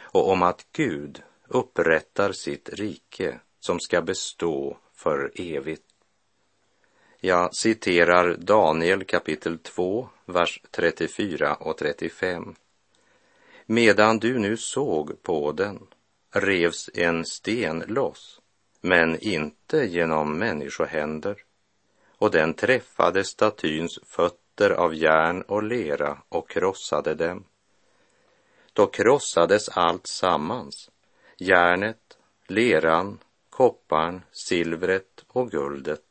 och 0.00 0.30
om 0.30 0.42
att 0.42 0.66
Gud 0.72 1.22
upprättar 1.48 2.32
sitt 2.32 2.68
rike 2.68 3.40
som 3.60 3.80
ska 3.80 4.02
bestå 4.02 4.76
för 4.94 5.32
evigt. 5.34 5.84
Jag 7.20 7.54
citerar 7.54 8.36
Daniel 8.36 9.04
kapitel 9.04 9.58
2, 9.58 10.08
vers 10.24 10.62
34 10.70 11.54
och 11.54 11.76
35. 11.76 12.54
Medan 13.66 14.18
du 14.18 14.38
nu 14.38 14.56
såg 14.56 15.22
på 15.22 15.52
den 15.52 15.86
revs 16.30 16.90
en 16.94 17.24
sten 17.24 17.84
loss, 17.86 18.40
men 18.80 19.18
inte 19.18 19.86
genom 19.86 20.38
människohänder, 20.38 21.42
och 22.18 22.30
den 22.30 22.54
träffade 22.54 23.24
statyns 23.24 23.98
fötter 24.06 24.47
av 24.60 24.94
järn 24.94 25.42
och 25.42 25.62
lera 25.62 26.18
och 26.28 26.50
krossade 26.50 27.14
dem. 27.14 27.44
Då 28.72 28.86
krossades 28.86 29.68
allt 29.68 30.06
sammans, 30.06 30.90
järnet, 31.36 32.18
leran, 32.46 33.18
kopparn, 33.50 34.22
silvret 34.32 35.24
och 35.28 35.50
guldet. 35.50 36.02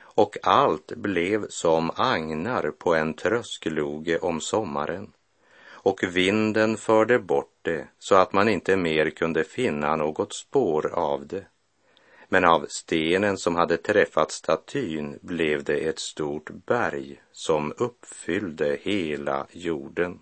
Och 0.00 0.36
allt 0.42 0.92
blev 0.96 1.46
som 1.48 1.90
agnar 1.96 2.70
på 2.70 2.94
en 2.94 3.14
tröskloge 3.14 4.18
om 4.18 4.40
sommaren 4.40 5.12
och 5.82 6.02
vinden 6.02 6.76
förde 6.76 7.18
bort 7.18 7.58
det 7.62 7.88
så 7.98 8.14
att 8.14 8.32
man 8.32 8.48
inte 8.48 8.76
mer 8.76 9.10
kunde 9.10 9.44
finna 9.44 9.96
något 9.96 10.34
spår 10.34 10.90
av 10.94 11.26
det. 11.26 11.46
Men 12.32 12.44
av 12.44 12.66
stenen 12.68 13.38
som 13.38 13.56
hade 13.56 13.76
träffat 13.76 14.30
statyn 14.30 15.18
blev 15.22 15.64
det 15.64 15.76
ett 15.76 15.98
stort 15.98 16.50
berg 16.50 17.22
som 17.32 17.72
uppfyllde 17.76 18.78
hela 18.82 19.46
jorden. 19.50 20.18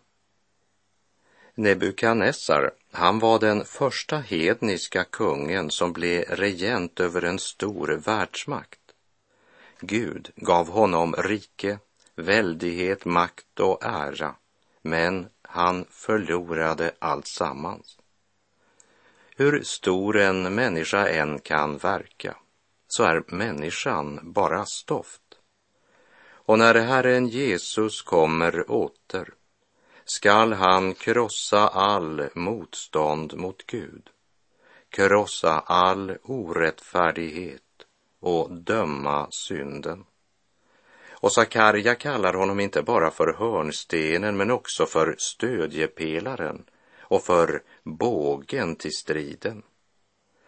Nebukadnessar, 1.54 2.70
han 2.92 3.18
var 3.18 3.38
den 3.38 3.64
första 3.64 4.18
hedniska 4.18 5.04
kungen 5.04 5.70
som 5.70 5.92
blev 5.92 6.22
regent 6.22 7.00
över 7.00 7.24
en 7.24 7.38
stor 7.38 7.88
världsmakt. 7.88 8.80
Gud 9.80 10.30
gav 10.36 10.68
honom 10.68 11.14
rike, 11.14 11.78
väldighet, 12.16 13.04
makt 13.04 13.60
och 13.60 13.84
ära, 13.84 14.34
men 14.82 15.28
han 15.42 15.86
förlorade 15.90 16.92
allt 16.98 17.26
sammans. 17.26 17.99
Hur 19.40 19.62
stor 19.62 20.16
en 20.16 20.54
människa 20.54 21.08
än 21.08 21.38
kan 21.38 21.78
verka 21.78 22.36
så 22.86 23.04
är 23.04 23.24
människan 23.26 24.32
bara 24.32 24.66
stoft. 24.66 25.22
Och 26.22 26.58
när 26.58 26.74
Herren 26.74 27.28
Jesus 27.28 28.02
kommer 28.02 28.70
åter 28.70 29.28
skall 30.04 30.52
han 30.52 30.94
krossa 30.94 31.68
all 31.68 32.28
motstånd 32.34 33.36
mot 33.36 33.66
Gud, 33.66 34.10
krossa 34.88 35.60
all 35.66 36.16
orättfärdighet 36.22 37.86
och 38.20 38.52
döma 38.52 39.28
synden. 39.30 40.04
Och 41.10 41.32
Sakarja 41.32 41.94
kallar 41.94 42.34
honom 42.34 42.60
inte 42.60 42.82
bara 42.82 43.10
för 43.10 43.32
hörnstenen 43.38 44.36
men 44.36 44.50
också 44.50 44.86
för 44.86 45.14
stödjepelaren 45.18 46.64
och 47.10 47.22
för 47.22 47.62
bågen 47.82 48.76
till 48.76 48.92
striden. 48.92 49.62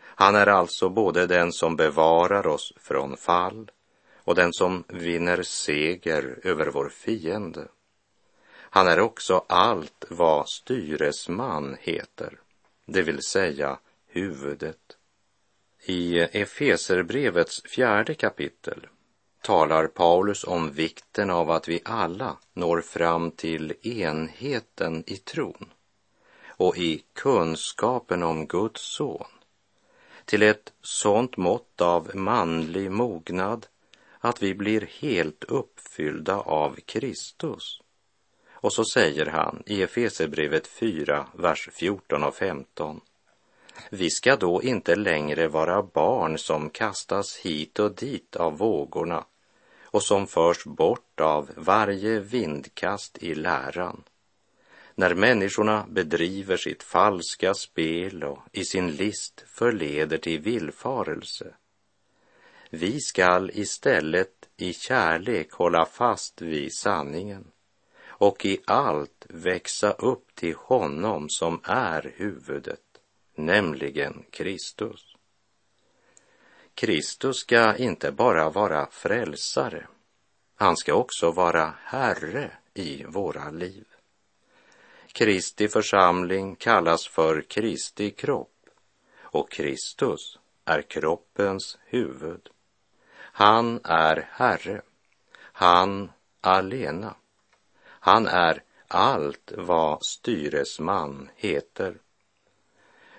Han 0.02 0.34
är 0.34 0.46
alltså 0.46 0.88
både 0.88 1.26
den 1.26 1.52
som 1.52 1.76
bevarar 1.76 2.46
oss 2.46 2.72
från 2.76 3.16
fall 3.16 3.70
och 4.16 4.34
den 4.34 4.52
som 4.52 4.84
vinner 4.88 5.42
seger 5.42 6.38
över 6.42 6.66
vår 6.66 6.88
fiende. 6.88 7.68
Han 8.54 8.88
är 8.88 9.00
också 9.00 9.44
allt 9.48 10.04
vad 10.08 10.48
styresman 10.48 11.76
heter, 11.80 12.40
det 12.86 13.02
vill 13.02 13.22
säga 13.22 13.78
huvudet. 14.06 14.96
I 15.86 16.18
Efeserbrevets 16.18 17.62
fjärde 17.62 18.14
kapitel 18.14 18.86
talar 19.42 19.86
Paulus 19.86 20.44
om 20.44 20.72
vikten 20.72 21.30
av 21.30 21.50
att 21.50 21.68
vi 21.68 21.80
alla 21.84 22.36
når 22.52 22.80
fram 22.80 23.30
till 23.30 23.74
enheten 23.82 25.04
i 25.06 25.16
tron 25.16 25.68
och 26.62 26.78
i 26.78 27.04
kunskapen 27.12 28.22
om 28.22 28.46
Guds 28.46 28.80
son, 28.80 29.26
till 30.24 30.42
ett 30.42 30.72
sådant 30.82 31.36
mått 31.36 31.80
av 31.80 32.10
manlig 32.16 32.90
mognad 32.90 33.66
att 34.18 34.42
vi 34.42 34.54
blir 34.54 34.88
helt 35.00 35.44
uppfyllda 35.44 36.36
av 36.36 36.76
Kristus. 36.86 37.80
Och 38.50 38.72
så 38.72 38.84
säger 38.84 39.26
han 39.26 39.62
i 39.66 39.82
Efesebrevet 39.82 40.66
4, 40.66 41.26
vers 41.34 41.68
14 41.72 42.24
och 42.24 42.34
15. 42.34 43.00
Vi 43.90 44.10
ska 44.10 44.36
då 44.36 44.62
inte 44.62 44.96
längre 44.96 45.48
vara 45.48 45.82
barn 45.82 46.38
som 46.38 46.70
kastas 46.70 47.36
hit 47.36 47.78
och 47.78 47.94
dit 47.94 48.36
av 48.36 48.58
vågorna 48.58 49.24
och 49.82 50.02
som 50.02 50.26
förs 50.26 50.64
bort 50.64 51.20
av 51.20 51.50
varje 51.56 52.20
vindkast 52.20 53.18
i 53.18 53.34
läran. 53.34 54.02
När 54.94 55.14
människorna 55.14 55.86
bedriver 55.88 56.56
sitt 56.56 56.82
falska 56.82 57.54
spel 57.54 58.24
och 58.24 58.38
i 58.52 58.64
sin 58.64 58.90
list 58.90 59.44
förleder 59.46 60.18
till 60.18 60.40
villfarelse. 60.40 61.54
Vi 62.70 63.00
skall 63.00 63.50
istället 63.54 64.48
i 64.56 64.72
kärlek 64.72 65.52
hålla 65.52 65.86
fast 65.86 66.42
vid 66.42 66.74
sanningen 66.74 67.44
och 68.06 68.44
i 68.44 68.60
allt 68.66 69.26
växa 69.28 69.92
upp 69.92 70.34
till 70.34 70.54
honom 70.54 71.26
som 71.28 71.60
är 71.64 72.12
huvudet, 72.16 72.80
nämligen 73.34 74.24
Kristus. 74.30 75.16
Kristus 76.74 77.36
ska 77.36 77.76
inte 77.76 78.12
bara 78.12 78.50
vara 78.50 78.86
frälsare, 78.90 79.86
han 80.54 80.76
ska 80.76 80.94
också 80.94 81.30
vara 81.30 81.74
Herre 81.78 82.50
i 82.74 83.04
våra 83.04 83.50
liv. 83.50 83.91
Kristi 85.12 85.68
församling 85.68 86.56
kallas 86.56 87.08
för 87.08 87.42
Kristi 87.42 88.10
kropp 88.10 88.48
och 89.20 89.50
Kristus 89.50 90.38
är 90.64 90.82
kroppens 90.82 91.78
huvud. 91.84 92.48
Han 93.16 93.80
är 93.84 94.28
Herre, 94.32 94.82
han 95.38 96.12
alena. 96.40 97.14
Han 97.84 98.26
är 98.26 98.62
allt 98.88 99.52
vad 99.56 100.04
styresman 100.04 101.30
heter. 101.36 101.94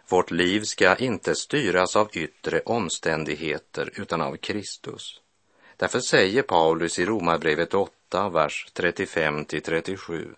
Vårt 0.07 0.31
liv 0.31 0.62
ska 0.62 0.95
inte 0.95 1.35
styras 1.35 1.95
av 1.95 2.09
yttre 2.13 2.62
omständigheter 2.62 3.91
utan 3.95 4.21
av 4.21 4.38
Kristus. 4.38 5.21
Därför 5.77 6.00
säger 6.00 6.41
Paulus 6.41 7.00
i 7.00 7.05
Romarbrevet 7.05 7.73
8, 7.73 8.29
vers 8.29 8.67
35 8.73 9.45
till 9.45 9.62
37. 9.62 10.35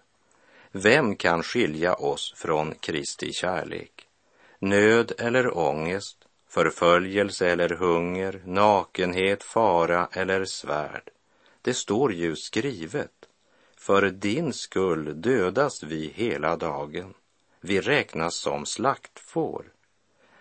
Vem 0.77 1.15
kan 1.15 1.43
skilja 1.43 1.93
oss 1.93 2.33
från 2.37 2.75
Kristi 2.75 3.33
kärlek? 3.33 4.07
Nöd 4.59 5.11
eller 5.17 5.57
ångest, 5.57 6.17
förföljelse 6.49 7.49
eller 7.49 7.69
hunger, 7.69 8.41
nakenhet, 8.45 9.43
fara 9.43 10.07
eller 10.11 10.45
svärd. 10.45 11.09
Det 11.61 11.73
står 11.73 12.13
ju 12.13 12.35
skrivet. 12.35 13.11
För 13.77 14.09
din 14.09 14.53
skull 14.53 15.21
dödas 15.21 15.83
vi 15.83 16.11
hela 16.15 16.57
dagen 16.57 17.13
vi 17.61 17.81
räknas 17.81 18.35
som 18.35 18.65
slaktfår. 18.65 19.65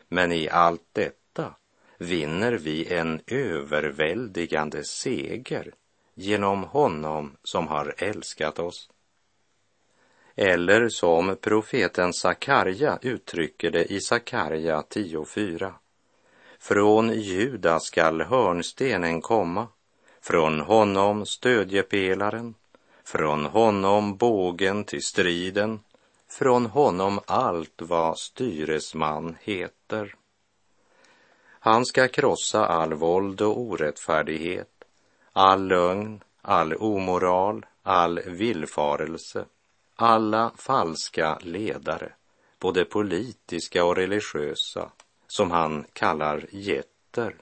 Men 0.09 0.33
i 0.33 0.49
allt 0.49 0.89
detta 0.93 1.55
vinner 1.99 2.53
vi 2.53 2.95
en 2.95 3.21
överväldigande 3.27 4.85
seger 4.85 5.75
genom 6.15 6.65
honom 6.65 7.37
som 7.43 7.69
har 7.69 7.95
älskat 7.99 8.59
oss. 8.59 8.91
Eller 10.37 10.89
som 10.89 11.37
profeten 11.41 12.13
Sakarja 12.13 12.99
uttrycker 13.03 13.71
det 13.71 13.85
i 13.85 14.01
Sakarja 14.01 14.81
10.4. 14.81 15.73
Från 16.59 17.13
Juda 17.13 17.81
skall 17.81 18.23
hörnstenen 18.23 19.21
komma, 19.21 19.67
från 20.23 20.61
honom 20.61 21.27
stödjepelaren, 21.27 22.55
från 23.05 23.47
honom 23.47 24.17
bågen 24.17 24.85
till 24.85 25.03
striden, 25.03 25.81
från 26.29 26.67
honom 26.67 27.21
allt 27.27 27.83
vad 27.83 28.19
styresman 28.19 29.37
heter. 29.41 30.15
Han 31.49 31.87
ska 31.87 32.09
krossa 32.09 32.67
all 32.67 32.95
våld 32.95 33.41
och 33.41 33.61
orättfärdighet, 33.61 34.85
all 35.33 35.67
lögn, 35.67 36.21
all 36.43 36.75
omoral, 36.75 37.67
all 37.83 38.21
villfarelse, 38.27 39.45
alla 39.97 40.53
falska 40.57 41.39
ledare, 41.43 42.13
både 42.59 42.85
politiska 42.85 43.85
och 43.85 43.97
religiösa, 43.97 44.91
som 45.27 45.51
han 45.51 45.85
kallar 45.93 46.47
getter. 46.51 47.37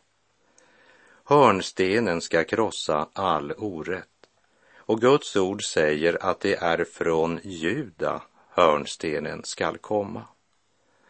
Hörnstenen 1.25 2.21
ska 2.21 2.45
krossa 2.45 3.09
all 3.13 3.53
orätt. 3.53 4.09
Och 4.77 5.01
Guds 5.01 5.37
ord 5.37 5.65
säger 5.65 6.25
att 6.25 6.41
det 6.41 6.55
är 6.55 6.85
från 6.85 7.41
Juda 7.43 8.23
hörnstenen 8.55 9.45
skall 9.45 9.79
komma. 9.79 10.25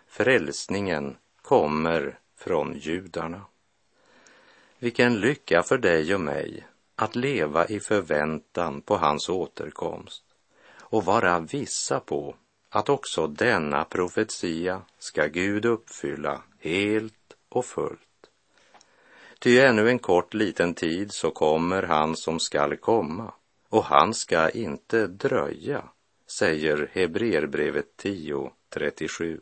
Frälsningen 0.09 1.17
kommer 1.43 2.19
från 2.37 2.79
judarna. 2.79 3.41
Vilken 4.79 5.21
lycka 5.21 5.63
för 5.63 5.79
dig 5.79 6.15
och 6.15 6.21
mig 6.21 6.67
att 6.97 7.17
leva 7.17 7.67
i 7.67 7.81
förväntan 7.81 8.81
på 8.81 8.97
hans 8.97 9.29
återkomst 9.29 10.25
och 10.93 11.05
vara 11.05 11.41
vissa 11.41 12.01
på 12.01 12.35
att 12.71 12.89
också 12.89 13.27
denna 13.27 13.85
profetia 13.85 14.83
ska 14.99 15.27
Gud 15.27 15.65
uppfylla 15.65 16.43
helt 16.59 17.37
och 17.49 17.65
fullt. 17.65 17.99
Ty 19.39 19.61
ännu 19.61 19.89
en 19.89 19.99
kort 19.99 20.35
liten 20.35 20.75
tid 20.75 21.13
så 21.13 21.31
kommer 21.31 21.83
han 21.83 22.17
som 22.17 22.41
skall 22.41 22.77
komma 22.77 23.33
och 23.69 23.85
han 23.85 24.15
ska 24.15 24.51
inte 24.51 25.07
dröja 25.07 25.85
säger 26.27 26.91
Hebreerbrevet 26.93 27.87
10.37. 28.03 29.41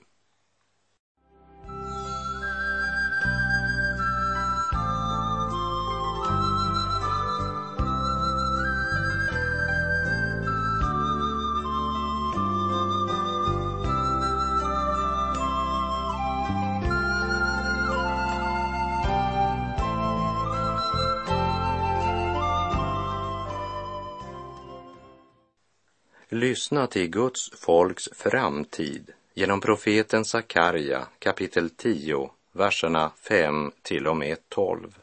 Lyssna 26.32 26.86
till 26.86 27.08
Guds 27.08 27.50
folks 27.50 28.08
framtid 28.12 29.12
genom 29.34 29.60
profeten 29.60 30.24
Sakarja 30.24 31.06
kapitel 31.18 31.70
10, 31.70 32.30
verserna 32.52 33.10
5 33.16 33.72
till 33.82 34.06
och 34.06 34.16
med 34.16 34.36
12. 34.48 34.98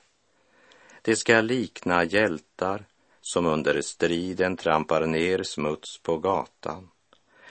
Det 1.02 1.16
ska 1.16 1.42
likna 1.42 2.04
hjältar 2.04 2.86
som 3.22 3.46
under 3.46 3.82
striden 3.82 4.58
trampar 4.58 5.06
ner 5.06 5.44
smuts 5.44 5.98
på 5.98 6.18
gatan. 6.18 6.90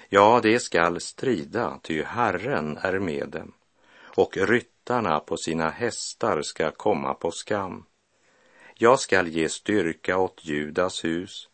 Ja, 0.09 0.41
det 0.43 0.61
skall 0.61 1.01
strida, 1.01 1.79
ty 1.83 2.03
Herren 2.03 2.79
är 2.83 2.99
med 2.99 3.29
dem, 3.29 3.53
och 3.99 4.37
ryttarna 4.37 5.21
på 5.21 5.37
sina 5.37 5.71
hästar 5.71 6.43
ska 6.43 6.71
komma 6.71 7.15
på 7.15 7.31
skam. 7.31 7.85
Jag 8.75 9.01
skall 9.01 9.29
ge 9.29 9.49
styrka 9.49 10.19
åt 10.19 10.45
Judas 10.45 11.05
hus 11.05 11.49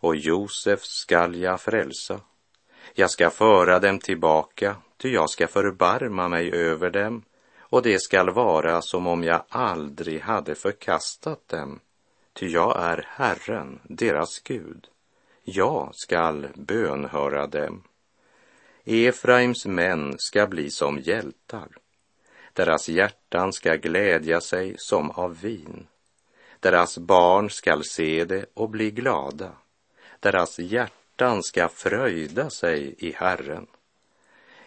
och 0.00 0.16
Josef 0.16 0.84
skall 0.84 1.34
jag 1.34 1.60
frälsa. 1.60 2.20
Jag 2.94 3.10
ska 3.10 3.30
föra 3.30 3.78
dem 3.78 3.98
tillbaka, 3.98 4.76
ty 4.96 5.08
jag 5.08 5.30
ska 5.30 5.48
förbarma 5.48 6.28
mig 6.28 6.52
över 6.52 6.90
dem, 6.90 7.22
och 7.58 7.82
det 7.82 8.02
skall 8.02 8.30
vara 8.30 8.82
som 8.82 9.06
om 9.06 9.24
jag 9.24 9.42
aldrig 9.48 10.20
hade 10.20 10.54
förkastat 10.54 11.48
dem, 11.48 11.80
ty 12.32 12.48
jag 12.48 12.82
är 12.82 13.06
Herren, 13.08 13.80
deras 13.84 14.40
Gud. 14.40 14.86
Jag 15.44 15.90
skall 15.94 16.48
bönhöra 16.54 17.46
dem. 17.46 17.82
Efraims 18.84 19.66
män 19.66 20.14
ska 20.18 20.46
bli 20.46 20.70
som 20.70 20.98
hjältar. 20.98 21.68
Deras 22.52 22.88
hjärtan 22.88 23.52
ska 23.52 23.74
glädja 23.74 24.40
sig 24.40 24.74
som 24.78 25.10
av 25.10 25.40
vin. 25.40 25.86
Deras 26.60 26.98
barn 26.98 27.50
skall 27.50 27.84
se 27.84 28.24
det 28.24 28.46
och 28.54 28.70
bli 28.70 28.90
glada 28.90 29.52
deras 30.20 30.58
hjärtan 30.58 31.42
ska 31.42 31.68
fröjda 31.68 32.50
sig 32.50 32.94
i 32.98 33.12
Herren. 33.12 33.66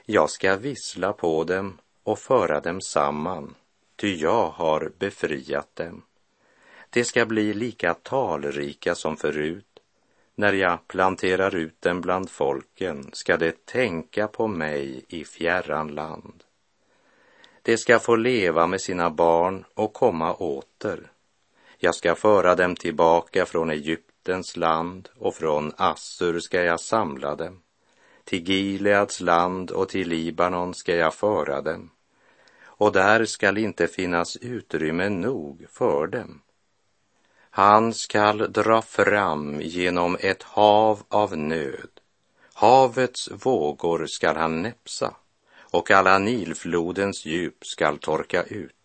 Jag 0.05 0.29
ska 0.29 0.55
vissla 0.55 1.13
på 1.13 1.43
dem 1.43 1.77
och 2.03 2.19
föra 2.19 2.59
dem 2.59 2.81
samman, 2.81 3.55
ty 3.95 4.15
jag 4.15 4.49
har 4.49 4.91
befriat 4.99 5.75
dem. 5.75 6.01
De 6.89 7.03
ska 7.03 7.25
bli 7.25 7.53
lika 7.53 7.93
talrika 7.93 8.95
som 8.95 9.17
förut. 9.17 9.65
När 10.35 10.53
jag 10.53 10.87
planterar 10.87 11.55
ut 11.55 11.81
dem 11.81 12.01
bland 12.01 12.29
folken 12.29 13.09
ska 13.13 13.37
de 13.37 13.51
tänka 13.51 14.27
på 14.27 14.47
mig 14.47 15.05
i 15.07 15.25
fjärran 15.25 15.87
land. 15.87 16.43
De 17.61 17.77
ska 17.77 17.99
få 17.99 18.15
leva 18.15 18.67
med 18.67 18.81
sina 18.81 19.09
barn 19.09 19.65
och 19.73 19.93
komma 19.93 20.33
åter. 20.33 21.11
Jag 21.77 21.95
ska 21.95 22.15
föra 22.15 22.55
dem 22.55 22.75
tillbaka 22.75 23.45
från 23.45 23.69
Egypten, 23.69 24.09
Egyptens 24.29 24.57
land 24.57 25.09
och 25.17 25.35
från 25.35 25.73
Assur 25.77 26.39
ska 26.39 26.63
jag 26.63 26.79
samla 26.79 27.35
dem. 27.35 27.61
Till 28.23 28.43
Gileads 28.49 29.21
land 29.21 29.71
och 29.71 29.89
till 29.89 30.09
Libanon 30.09 30.73
ska 30.73 30.95
jag 30.95 31.13
föra 31.13 31.61
dem. 31.61 31.89
Och 32.63 32.91
där 32.91 33.25
skall 33.25 33.57
inte 33.57 33.87
finnas 33.87 34.37
utrymme 34.37 35.09
nog 35.09 35.65
för 35.69 36.07
dem. 36.07 36.41
Han 37.49 37.93
skall 37.93 38.51
dra 38.51 38.81
fram 38.81 39.61
genom 39.61 40.17
ett 40.19 40.43
hav 40.43 41.03
av 41.09 41.37
nöd. 41.37 41.89
Havets 42.53 43.29
vågor 43.31 44.05
skall 44.05 44.35
han 44.35 44.61
näpsa 44.61 45.15
och 45.71 45.91
alla 45.91 46.19
Nilflodens 46.19 47.25
djup 47.25 47.65
skall 47.65 47.97
torka 47.97 48.43
ut. 48.43 48.78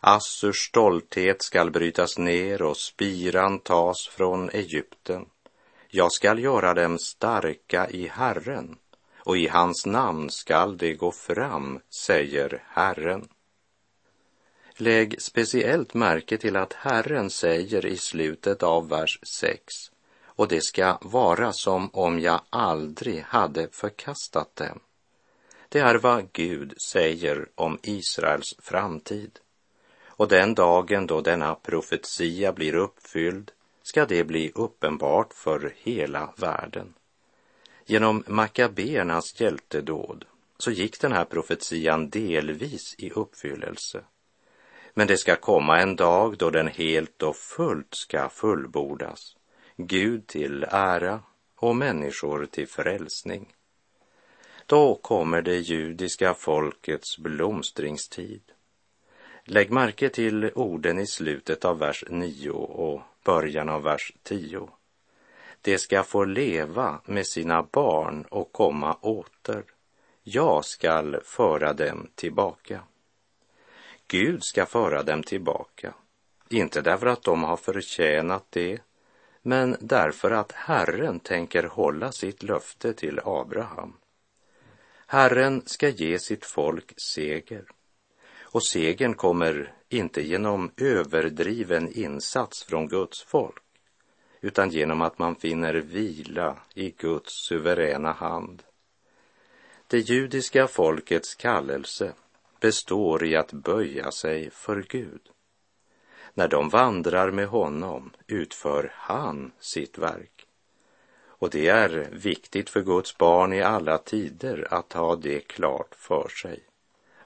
Assurs 0.00 0.56
stolthet 0.56 1.42
skall 1.42 1.70
brytas 1.70 2.18
ner 2.18 2.62
och 2.62 2.76
spiran 2.76 3.58
tas 3.58 4.08
från 4.08 4.50
Egypten. 4.50 5.26
Jag 5.88 6.12
skall 6.12 6.38
göra 6.38 6.74
dem 6.74 6.98
starka 6.98 7.90
i 7.90 8.06
Herren 8.06 8.76
och 9.18 9.36
i 9.36 9.48
hans 9.48 9.86
namn 9.86 10.30
skall 10.30 10.76
de 10.76 10.94
gå 10.94 11.12
fram, 11.12 11.80
säger 11.90 12.64
Herren. 12.68 13.28
Lägg 14.76 15.22
speciellt 15.22 15.94
märke 15.94 16.38
till 16.38 16.56
att 16.56 16.72
Herren 16.72 17.30
säger 17.30 17.86
i 17.86 17.96
slutet 17.96 18.62
av 18.62 18.88
vers 18.88 19.18
6 19.22 19.74
och 20.24 20.48
det 20.48 20.64
ska 20.64 20.98
vara 21.00 21.52
som 21.52 21.90
om 21.92 22.20
jag 22.20 22.40
aldrig 22.50 23.22
hade 23.22 23.68
förkastat 23.72 24.56
dem. 24.56 24.80
Det 25.68 25.78
är 25.78 25.94
vad 25.94 26.32
Gud 26.32 26.74
säger 26.82 27.48
om 27.54 27.78
Israels 27.82 28.54
framtid. 28.58 29.38
Och 30.18 30.28
den 30.28 30.54
dagen 30.54 31.06
då 31.06 31.20
denna 31.20 31.54
profetia 31.54 32.52
blir 32.52 32.74
uppfylld 32.74 33.50
ska 33.82 34.06
det 34.06 34.24
bli 34.24 34.52
uppenbart 34.54 35.34
för 35.34 35.72
hela 35.76 36.32
världen. 36.36 36.94
Genom 37.86 38.24
Makabeernas 38.26 39.40
hjältedåd 39.40 40.24
så 40.58 40.70
gick 40.70 41.00
den 41.00 41.12
här 41.12 41.24
profetian 41.24 42.10
delvis 42.10 42.94
i 42.98 43.10
uppfyllelse. 43.10 44.04
Men 44.94 45.06
det 45.06 45.16
ska 45.16 45.36
komma 45.36 45.80
en 45.80 45.96
dag 45.96 46.36
då 46.38 46.50
den 46.50 46.68
helt 46.68 47.22
och 47.22 47.36
fullt 47.36 47.94
ska 47.94 48.28
fullbordas, 48.28 49.36
Gud 49.76 50.26
till 50.26 50.66
ära 50.70 51.22
och 51.56 51.76
människor 51.76 52.46
till 52.46 52.68
frälsning. 52.68 53.54
Då 54.66 54.94
kommer 54.94 55.42
det 55.42 55.56
judiska 55.56 56.34
folkets 56.34 57.18
blomstringstid. 57.18 58.42
Lägg 59.50 59.70
märke 59.70 60.08
till 60.08 60.50
orden 60.54 60.98
i 60.98 61.06
slutet 61.06 61.64
av 61.64 61.78
vers 61.78 62.04
9 62.08 62.50
och 62.50 63.02
början 63.24 63.68
av 63.68 63.82
vers 63.82 64.12
10. 64.22 64.68
De 65.60 65.78
ska 65.78 66.02
få 66.02 66.24
leva 66.24 67.00
med 67.04 67.26
sina 67.26 67.62
barn 67.62 68.24
och 68.28 68.52
komma 68.52 68.94
åter. 68.94 69.64
Jag 70.22 70.64
skall 70.64 71.20
föra 71.24 71.72
dem 71.72 72.08
tillbaka. 72.14 72.80
Gud 74.08 74.44
ska 74.44 74.66
föra 74.66 75.02
dem 75.02 75.22
tillbaka, 75.22 75.94
inte 76.48 76.80
därför 76.80 77.06
att 77.06 77.22
de 77.22 77.44
har 77.44 77.56
förtjänat 77.56 78.44
det, 78.50 78.78
men 79.42 79.76
därför 79.80 80.30
att 80.30 80.52
Herren 80.52 81.20
tänker 81.20 81.62
hålla 81.62 82.12
sitt 82.12 82.42
löfte 82.42 82.92
till 82.92 83.20
Abraham. 83.24 83.96
Herren 85.06 85.62
ska 85.66 85.88
ge 85.88 86.18
sitt 86.18 86.44
folk 86.44 86.92
seger. 86.96 87.64
Och 88.50 88.62
segern 88.62 89.14
kommer 89.14 89.72
inte 89.88 90.22
genom 90.22 90.70
överdriven 90.76 91.92
insats 91.92 92.64
från 92.64 92.88
Guds 92.88 93.22
folk, 93.22 93.62
utan 94.40 94.70
genom 94.70 95.02
att 95.02 95.18
man 95.18 95.36
finner 95.36 95.74
vila 95.74 96.56
i 96.74 96.90
Guds 96.90 97.32
suveräna 97.48 98.12
hand. 98.12 98.62
Det 99.86 99.98
judiska 99.98 100.66
folkets 100.66 101.34
kallelse 101.34 102.12
består 102.60 103.24
i 103.24 103.36
att 103.36 103.52
böja 103.52 104.10
sig 104.10 104.50
för 104.50 104.84
Gud. 104.88 105.20
När 106.34 106.48
de 106.48 106.68
vandrar 106.68 107.30
med 107.30 107.48
honom 107.48 108.10
utför 108.26 108.92
han 108.94 109.52
sitt 109.60 109.98
verk. 109.98 110.46
Och 111.26 111.50
det 111.50 111.68
är 111.68 112.08
viktigt 112.12 112.70
för 112.70 112.82
Guds 112.82 113.18
barn 113.18 113.52
i 113.52 113.62
alla 113.62 113.98
tider 113.98 114.68
att 114.70 114.92
ha 114.92 115.16
det 115.16 115.40
klart 115.40 115.94
för 115.94 116.28
sig, 116.28 116.67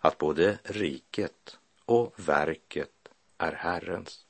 att 0.02 0.18
både 0.18 0.58
riket 0.62 1.58
och 1.84 2.14
verket 2.16 3.08
är 3.38 3.52
Herrens. 3.52 4.26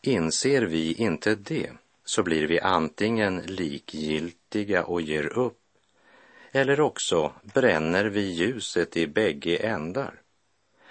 Inser 0.00 0.62
vi 0.62 0.94
inte 0.94 1.34
det 1.34 1.70
så 2.04 2.22
blir 2.22 2.46
vi 2.46 2.60
antingen 2.60 3.42
likgiltiga 3.42 4.84
och 4.84 5.00
ger 5.00 5.38
upp 5.38 5.56
eller 6.52 6.80
också 6.80 7.32
bränner 7.42 8.04
vi 8.04 8.20
ljuset 8.20 8.96
i 8.96 9.06
bägge 9.06 9.56
ändar. 9.56 10.14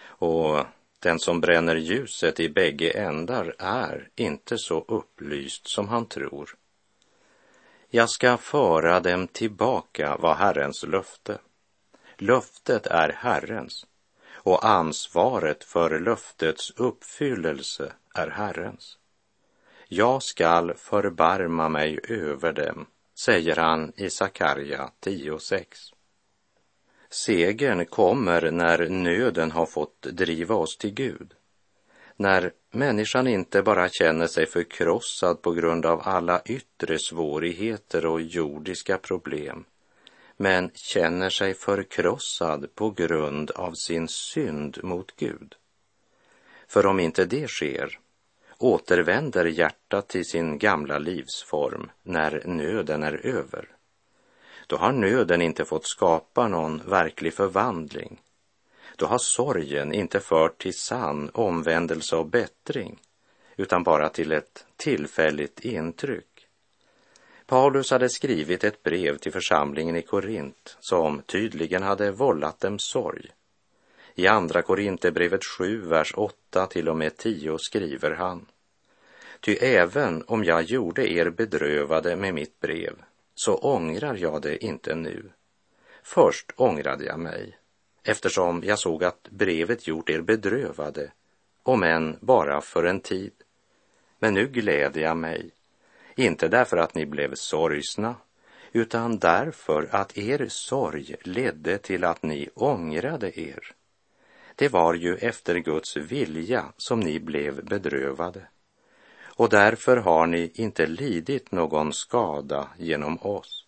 Och 0.02 0.66
den 1.00 1.20
som 1.20 1.42
bränner 1.42 1.76
ljuset 1.76 2.40
i 2.40 2.50
bägge 2.50 2.92
ändar 2.92 3.56
är 3.60 4.10
inte 4.16 4.58
så 4.58 4.86
upplyst 4.88 5.70
som 5.70 5.88
han 5.88 6.06
tror. 6.06 6.56
Jag 7.90 8.10
ska 8.10 8.38
föra 8.38 9.00
dem 9.00 9.28
tillbaka 9.28 10.18
var 10.18 10.36
Herrens 10.36 10.84
löfte. 10.84 11.38
Löftet 12.22 12.88
är 12.88 13.10
Herrens 13.10 13.86
och 14.32 14.66
ansvaret 14.66 15.64
för 15.64 16.00
löftets 16.00 16.72
uppfyllelse 16.76 17.94
är 18.16 18.28
Herrens. 18.28 18.98
Jag 19.88 20.24
skall 20.24 20.74
förbarma 20.74 21.70
mig 21.70 22.00
över 22.04 22.54
dem, 22.54 22.86
säger 23.16 23.56
han 23.56 23.94
i 23.96 24.10
Sakarja 24.10 24.92
10.6. 25.02 25.66
Segern 27.10 27.86
kommer 27.86 28.52
när 28.52 28.90
nöden 28.90 29.52
har 29.52 29.66
fått 29.66 30.02
driva 30.02 30.56
oss 30.56 30.78
till 30.78 30.94
Gud 30.94 31.34
när 32.20 32.52
människan 32.72 33.28
inte 33.28 33.62
bara 33.62 33.90
känner 33.90 34.28
sig 34.28 34.46
förkrossad 34.46 35.42
på 35.42 35.52
grund 35.52 35.86
av 35.86 36.02
alla 36.04 36.42
yttre 36.46 37.00
svårigheter 37.00 38.06
och 38.06 38.22
jordiska 38.22 38.98
problem, 38.98 39.66
men 40.40 40.72
känner 40.74 41.30
sig 41.30 41.54
förkrossad 41.54 42.76
på 42.76 42.90
grund 42.90 43.52
av 43.52 43.74
sin 43.74 44.08
synd 44.08 44.84
mot 44.84 45.16
Gud. 45.16 45.56
För 46.68 46.86
om 46.86 47.00
inte 47.00 47.26
det 47.26 47.48
sker 47.48 48.00
återvänder 48.58 49.46
hjärtat 49.46 50.08
till 50.08 50.26
sin 50.26 50.58
gamla 50.58 51.00
livsform 51.00 51.92
när 52.04 52.42
nöden 52.46 53.04
är 53.04 53.26
över. 53.26 53.70
Då 54.68 54.78
har 54.78 54.92
nöden 54.92 55.42
inte 55.42 55.66
fått 55.66 55.88
skapa 55.88 56.48
någon 56.48 56.82
verklig 56.90 57.34
förvandling 57.34 58.20
då 59.00 59.06
har 59.06 59.18
sorgen 59.18 59.94
inte 59.94 60.20
fört 60.20 60.62
till 60.62 60.74
sann 60.74 61.30
omvändelse 61.34 62.16
och 62.16 62.26
bättring, 62.26 63.00
utan 63.58 63.84
bara 63.84 64.10
till 64.10 64.32
ett 64.32 64.66
tillfälligt 64.76 65.60
intryck. 65.60 66.29
Paulus 67.50 67.92
hade 67.92 68.10
skrivit 68.10 68.64
ett 68.64 68.84
brev 68.84 69.18
till 69.18 69.32
församlingen 69.32 69.96
i 69.96 70.02
Korint 70.02 70.78
som 70.80 71.22
tydligen 71.22 71.84
hade 71.84 72.12
vållat 72.12 72.60
dem 72.60 72.80
sorg. 72.80 73.26
I 74.16 74.28
Andra 74.28 74.62
Korinthierbrevet 74.62 75.46
7, 75.46 75.82
vers 75.82 76.14
8 76.18 76.68
till 76.68 76.90
och 76.90 76.98
med 76.98 77.18
10 77.18 77.58
skriver 77.58 78.12
han. 78.12 78.46
Ty 79.40 79.56
även 79.56 80.24
om 80.28 80.44
jag 80.44 80.64
gjorde 80.64 81.12
er 81.12 81.30
bedrövade 81.30 82.16
med 82.16 82.34
mitt 82.34 82.60
brev 82.60 82.94
så 83.36 83.56
ångrar 83.56 84.16
jag 84.16 84.42
det 84.42 84.66
inte 84.66 84.96
nu. 84.96 85.32
Först 86.04 86.52
ångrade 86.56 87.06
jag 87.06 87.20
mig 87.20 87.58
eftersom 88.04 88.64
jag 88.66 88.80
såg 88.80 89.04
att 89.04 89.28
brevet 89.30 89.88
gjort 89.88 90.10
er 90.10 90.22
bedrövade, 90.22 91.12
om 91.64 91.84
än 91.84 92.18
bara 92.22 92.62
för 92.62 92.84
en 92.84 93.00
tid. 93.00 93.34
Men 94.20 94.34
nu 94.34 94.48
gläder 94.48 95.02
jag 95.02 95.18
mig, 95.18 95.52
inte 96.20 96.48
därför 96.48 96.78
att 96.78 96.96
ni 96.96 97.06
blev 97.06 97.36
sorgsna, 97.36 98.16
utan 98.72 99.20
därför 99.20 99.88
att 99.92 100.18
er 100.18 100.46
sorg 100.50 101.16
ledde 101.24 101.78
till 101.78 102.04
att 102.04 102.24
ni 102.24 102.50
ångrade 102.56 103.40
er. 103.40 103.76
Det 104.56 104.70
var 104.70 104.94
ju 104.94 105.16
efter 105.16 105.56
Guds 105.56 105.98
vilja 105.98 106.66
som 106.78 107.00
ni 107.00 107.20
blev 107.20 107.66
bedrövade. 107.66 108.48
och 109.40 109.50
därför 109.50 109.98
har 109.98 110.28
ni 110.28 110.52
inte 110.54 110.86
lidit 110.86 111.52
någon 111.52 111.94
skada 111.94 112.70
genom 112.78 113.18
oss. 113.22 113.66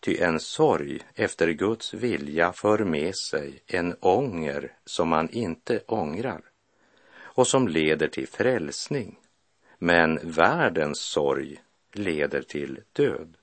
Ty 0.00 0.18
en 0.18 0.40
sorg 0.40 1.00
efter 1.14 1.48
Guds 1.48 1.94
vilja 1.94 2.52
för 2.52 2.78
med 2.78 3.16
sig 3.16 3.62
en 3.66 3.96
ånger 4.00 4.72
som 4.84 5.08
man 5.08 5.30
inte 5.30 5.80
ångrar 5.86 6.40
och 7.20 7.46
som 7.46 7.68
leder 7.68 8.08
till 8.08 8.28
frälsning. 8.28 9.18
Men 9.78 10.18
världens 10.22 11.00
sorg 11.00 11.60
leder 11.92 12.42
till 12.42 12.80
död. 12.92 13.36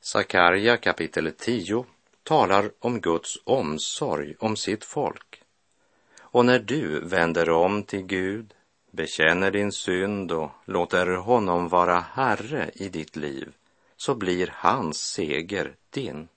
Sakarja 0.00 0.76
kapitel 0.76 1.32
10 1.38 1.84
talar 2.22 2.70
om 2.78 3.00
Guds 3.00 3.38
omsorg 3.44 4.34
om 4.38 4.56
sitt 4.56 4.84
folk. 4.84 5.42
Och 6.20 6.44
när 6.44 6.58
du 6.58 7.00
vänder 7.00 7.50
om 7.50 7.82
till 7.82 8.02
Gud, 8.02 8.54
bekänner 8.90 9.50
din 9.50 9.72
synd 9.72 10.32
och 10.32 10.50
låter 10.64 11.06
honom 11.06 11.68
vara 11.68 12.00
Herre 12.00 12.70
i 12.74 12.88
ditt 12.88 13.16
liv, 13.16 13.52
så 13.96 14.14
blir 14.14 14.52
hans 14.54 14.98
seger 14.98 15.74
din. 15.90 16.28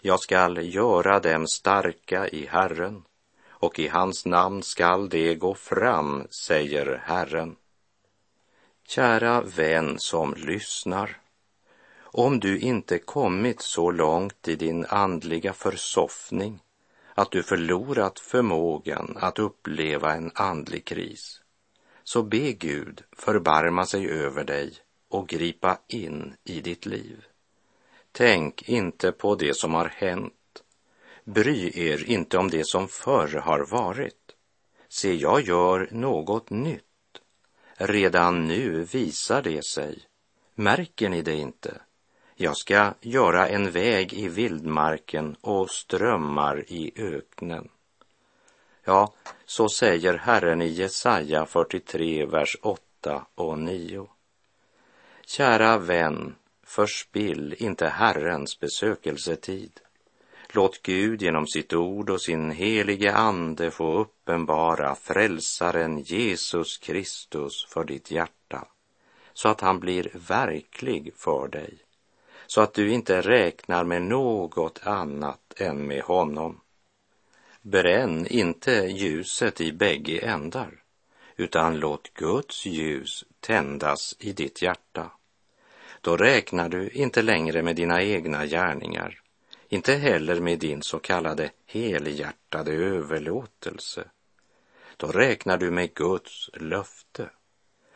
Jag 0.00 0.20
skall 0.20 0.74
göra 0.74 1.20
dem 1.20 1.46
starka 1.46 2.28
i 2.28 2.46
Herren, 2.46 3.04
och 3.48 3.78
i 3.78 3.88
hans 3.88 4.26
namn 4.26 4.62
skall 4.62 5.08
de 5.08 5.34
gå 5.34 5.54
fram, 5.54 6.26
säger 6.30 7.02
Herren. 7.04 7.56
Kära 8.86 9.40
vän 9.42 9.98
som 9.98 10.34
lyssnar, 10.34 11.20
om 12.02 12.40
du 12.40 12.58
inte 12.58 12.98
kommit 12.98 13.60
så 13.60 13.90
långt 13.90 14.48
i 14.48 14.56
din 14.56 14.86
andliga 14.86 15.52
försoffning 15.52 16.62
att 17.14 17.30
du 17.30 17.42
förlorat 17.42 18.18
förmågan 18.18 19.16
att 19.20 19.38
uppleva 19.38 20.14
en 20.14 20.30
andlig 20.34 20.84
kris, 20.84 21.40
så 22.04 22.22
be 22.22 22.52
Gud 22.52 23.02
förbarma 23.12 23.86
sig 23.86 24.10
över 24.10 24.44
dig 24.44 24.72
och 25.08 25.28
gripa 25.28 25.78
in 25.88 26.34
i 26.44 26.60
ditt 26.60 26.86
liv. 26.86 27.24
Tänk 28.12 28.68
inte 28.68 29.12
på 29.12 29.34
det 29.34 29.56
som 29.56 29.74
har 29.74 29.88
hänt. 29.88 30.62
Bry 31.24 31.88
er 31.88 32.04
inte 32.04 32.38
om 32.38 32.50
det 32.50 32.66
som 32.66 32.88
förr 32.88 33.28
har 33.28 33.66
varit. 33.70 34.34
Se, 34.88 35.14
jag 35.14 35.40
gör 35.40 35.88
något 35.90 36.50
nytt. 36.50 36.93
Redan 37.76 38.46
nu 38.46 38.84
visar 38.84 39.42
det 39.42 39.64
sig. 39.64 39.98
Märker 40.54 41.08
ni 41.08 41.22
det 41.22 41.34
inte? 41.34 41.80
Jag 42.36 42.56
ska 42.56 42.94
göra 43.00 43.48
en 43.48 43.70
väg 43.70 44.12
i 44.12 44.28
vildmarken 44.28 45.36
och 45.40 45.70
strömmar 45.70 46.64
i 46.68 46.92
öknen. 46.96 47.68
Ja, 48.84 49.14
så 49.44 49.68
säger 49.68 50.14
Herren 50.14 50.62
i 50.62 50.66
Jesaja 50.66 51.46
43, 51.46 52.26
vers 52.26 52.56
8 52.62 53.26
och 53.34 53.58
9. 53.58 54.08
Kära 55.26 55.78
vän, 55.78 56.34
förspill 56.62 57.54
inte 57.58 57.88
Herrens 57.88 58.60
besökelsetid. 58.60 59.80
Låt 60.54 60.82
Gud 60.82 61.22
genom 61.22 61.46
sitt 61.46 61.72
ord 61.72 62.10
och 62.10 62.20
sin 62.20 62.50
helige 62.50 63.12
ande 63.12 63.70
få 63.70 63.98
uppenbara 63.98 64.94
frälsaren 64.94 65.98
Jesus 65.98 66.78
Kristus 66.78 67.66
för 67.68 67.84
ditt 67.84 68.10
hjärta, 68.10 68.68
så 69.32 69.48
att 69.48 69.60
han 69.60 69.80
blir 69.80 70.10
verklig 70.14 71.12
för 71.16 71.48
dig 71.48 71.84
så 72.46 72.60
att 72.60 72.74
du 72.74 72.90
inte 72.90 73.20
räknar 73.20 73.84
med 73.84 74.02
något 74.02 74.80
annat 74.82 75.60
än 75.60 75.86
med 75.86 76.02
honom. 76.02 76.60
Bränn 77.62 78.26
inte 78.26 78.70
ljuset 78.72 79.60
i 79.60 79.72
bägge 79.72 80.18
ändar, 80.18 80.82
utan 81.36 81.78
låt 81.78 82.14
Guds 82.14 82.66
ljus 82.66 83.24
tändas 83.40 84.16
i 84.18 84.32
ditt 84.32 84.62
hjärta. 84.62 85.10
Då 86.00 86.16
räknar 86.16 86.68
du 86.68 86.88
inte 86.88 87.22
längre 87.22 87.62
med 87.62 87.76
dina 87.76 88.02
egna 88.02 88.46
gärningar, 88.46 89.20
inte 89.74 89.94
heller 89.94 90.40
med 90.40 90.58
din 90.58 90.82
så 90.82 90.98
kallade 90.98 91.50
helhjärtade 91.66 92.72
överlåtelse. 92.72 94.04
Då 94.96 95.06
räknar 95.06 95.58
du 95.58 95.70
med 95.70 95.94
Guds 95.94 96.50
löfte 96.54 97.30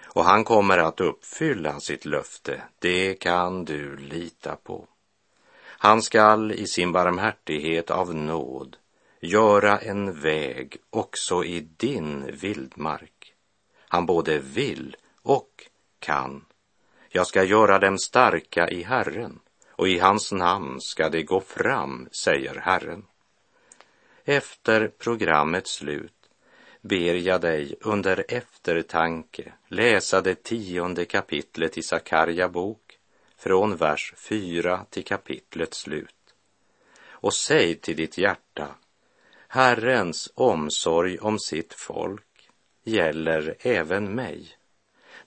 och 0.04 0.24
han 0.24 0.44
kommer 0.44 0.78
att 0.78 1.00
uppfylla 1.00 1.80
sitt 1.80 2.04
löfte, 2.04 2.62
det 2.78 3.14
kan 3.14 3.64
du 3.64 3.96
lita 3.96 4.56
på. 4.56 4.86
Han 5.60 6.02
skall 6.02 6.52
i 6.52 6.66
sin 6.66 6.92
barmhärtighet 6.92 7.90
av 7.90 8.14
nåd 8.14 8.76
göra 9.20 9.78
en 9.78 10.20
väg 10.20 10.76
också 10.90 11.44
i 11.44 11.60
din 11.60 12.36
vildmark. 12.36 13.34
Han 13.88 14.06
både 14.06 14.38
vill 14.38 14.96
och 15.22 15.66
kan. 15.98 16.44
Jag 17.08 17.26
ska 17.26 17.44
göra 17.44 17.78
dem 17.78 17.98
starka 17.98 18.68
i 18.68 18.82
Herren 18.82 19.40
och 19.78 19.88
i 19.88 19.98
hans 19.98 20.32
namn 20.32 20.80
ska 20.80 21.08
det 21.08 21.22
gå 21.22 21.40
fram, 21.40 22.08
säger 22.12 22.54
Herren. 22.54 23.04
Efter 24.24 24.88
programmets 24.88 25.70
slut 25.70 26.30
ber 26.80 27.14
jag 27.14 27.40
dig 27.40 27.74
under 27.80 28.24
eftertanke 28.28 29.52
läsa 29.68 30.20
det 30.20 30.42
tionde 30.42 31.04
kapitlet 31.04 31.78
i 31.78 31.82
Sakarja 31.82 32.48
bok 32.48 32.98
från 33.36 33.76
vers 33.76 34.14
4 34.16 34.84
till 34.90 35.04
kapitlets 35.04 35.78
slut. 35.78 36.34
Och 37.08 37.34
säg 37.34 37.74
till 37.74 37.96
ditt 37.96 38.18
hjärta, 38.18 38.74
Herrens 39.48 40.32
omsorg 40.34 41.18
om 41.18 41.38
sitt 41.38 41.74
folk 41.74 42.50
gäller 42.84 43.56
även 43.60 44.14
mig. 44.14 44.48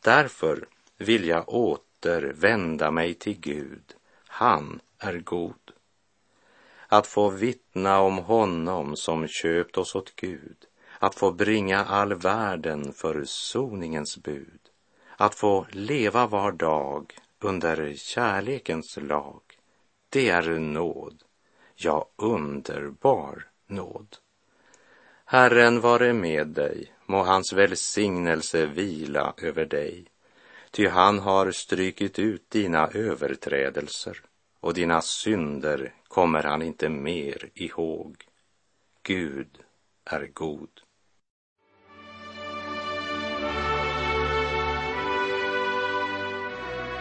Därför 0.02 0.68
vill 0.98 1.28
jag 1.28 1.50
åter 1.50 2.34
vända 2.36 2.92
mig 2.92 3.14
till 3.14 3.40
Gud. 3.40 3.96
Han 4.41 4.80
är 4.99 5.19
god. 5.19 5.71
Att 6.88 7.08
få 7.08 7.30
vittna 7.30 7.99
om 7.99 8.17
honom 8.17 8.95
som 8.95 9.27
köpt 9.27 9.77
oss 9.77 9.95
åt 9.95 10.15
Gud. 10.15 10.58
Att 10.99 11.15
få 11.15 11.32
bringa 11.32 11.86
all 11.86 12.13
världen 12.13 12.93
försoningens 12.93 14.17
bud, 14.17 14.60
att 15.17 15.36
få 15.36 15.67
leva 15.71 16.27
var 16.27 16.51
dag 16.51 17.13
under 17.39 17.93
kärlekens 17.95 18.97
lag, 19.01 19.41
det 20.10 20.30
är 20.30 20.60
nåd, 20.60 21.23
ja, 21.75 22.10
underbar 22.15 23.47
nåd. 23.67 24.17
Herren 25.25 25.82
vare 25.82 26.13
med 26.13 26.47
dig, 26.47 26.93
må 27.06 27.23
hans 27.23 27.54
välsignelse 27.54 28.65
vila 28.65 29.34
över 29.38 29.65
dig, 29.65 30.06
ty 30.71 30.88
han 30.88 31.19
har 31.19 31.51
strykit 31.51 32.19
ut 32.19 32.49
dina 32.49 32.88
överträdelser 32.88 34.31
och 34.62 34.74
dina 34.74 35.02
synder 35.02 35.93
kommer 36.08 36.43
han 36.43 36.62
inte 36.62 36.89
mer 36.89 37.50
ihåg. 37.54 38.15
Gud 39.04 39.58
är 40.06 40.30
god. 40.34 40.69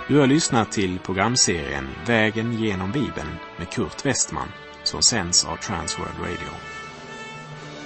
Du 0.09 0.19
har 0.19 0.27
lyssnat 0.27 0.73
till 0.73 0.99
programserien 0.99 1.89
Vägen 2.07 2.53
genom 2.53 2.93
Bibeln 2.93 3.37
med 3.59 3.71
Kurt 3.71 4.07
Westman 4.07 4.49
som 4.85 5.03
sänds 5.03 5.45
av 5.45 5.57
Transworld 5.57 6.19
Radio. 6.21 6.49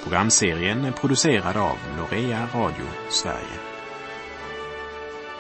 Programserien 0.03 0.85
är 0.85 0.93
producerad 0.93 1.57
av 1.57 1.77
Norea 1.97 2.49
Radio 2.55 2.87
Sverige. 3.11 3.59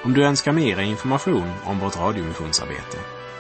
Om 0.05 0.15
du 0.15 0.25
önskar 0.25 0.53
mer 0.53 0.81
information 0.81 1.51
om 1.65 1.79
vårt 1.79 1.97
radiomissionsarbete 1.97 3.14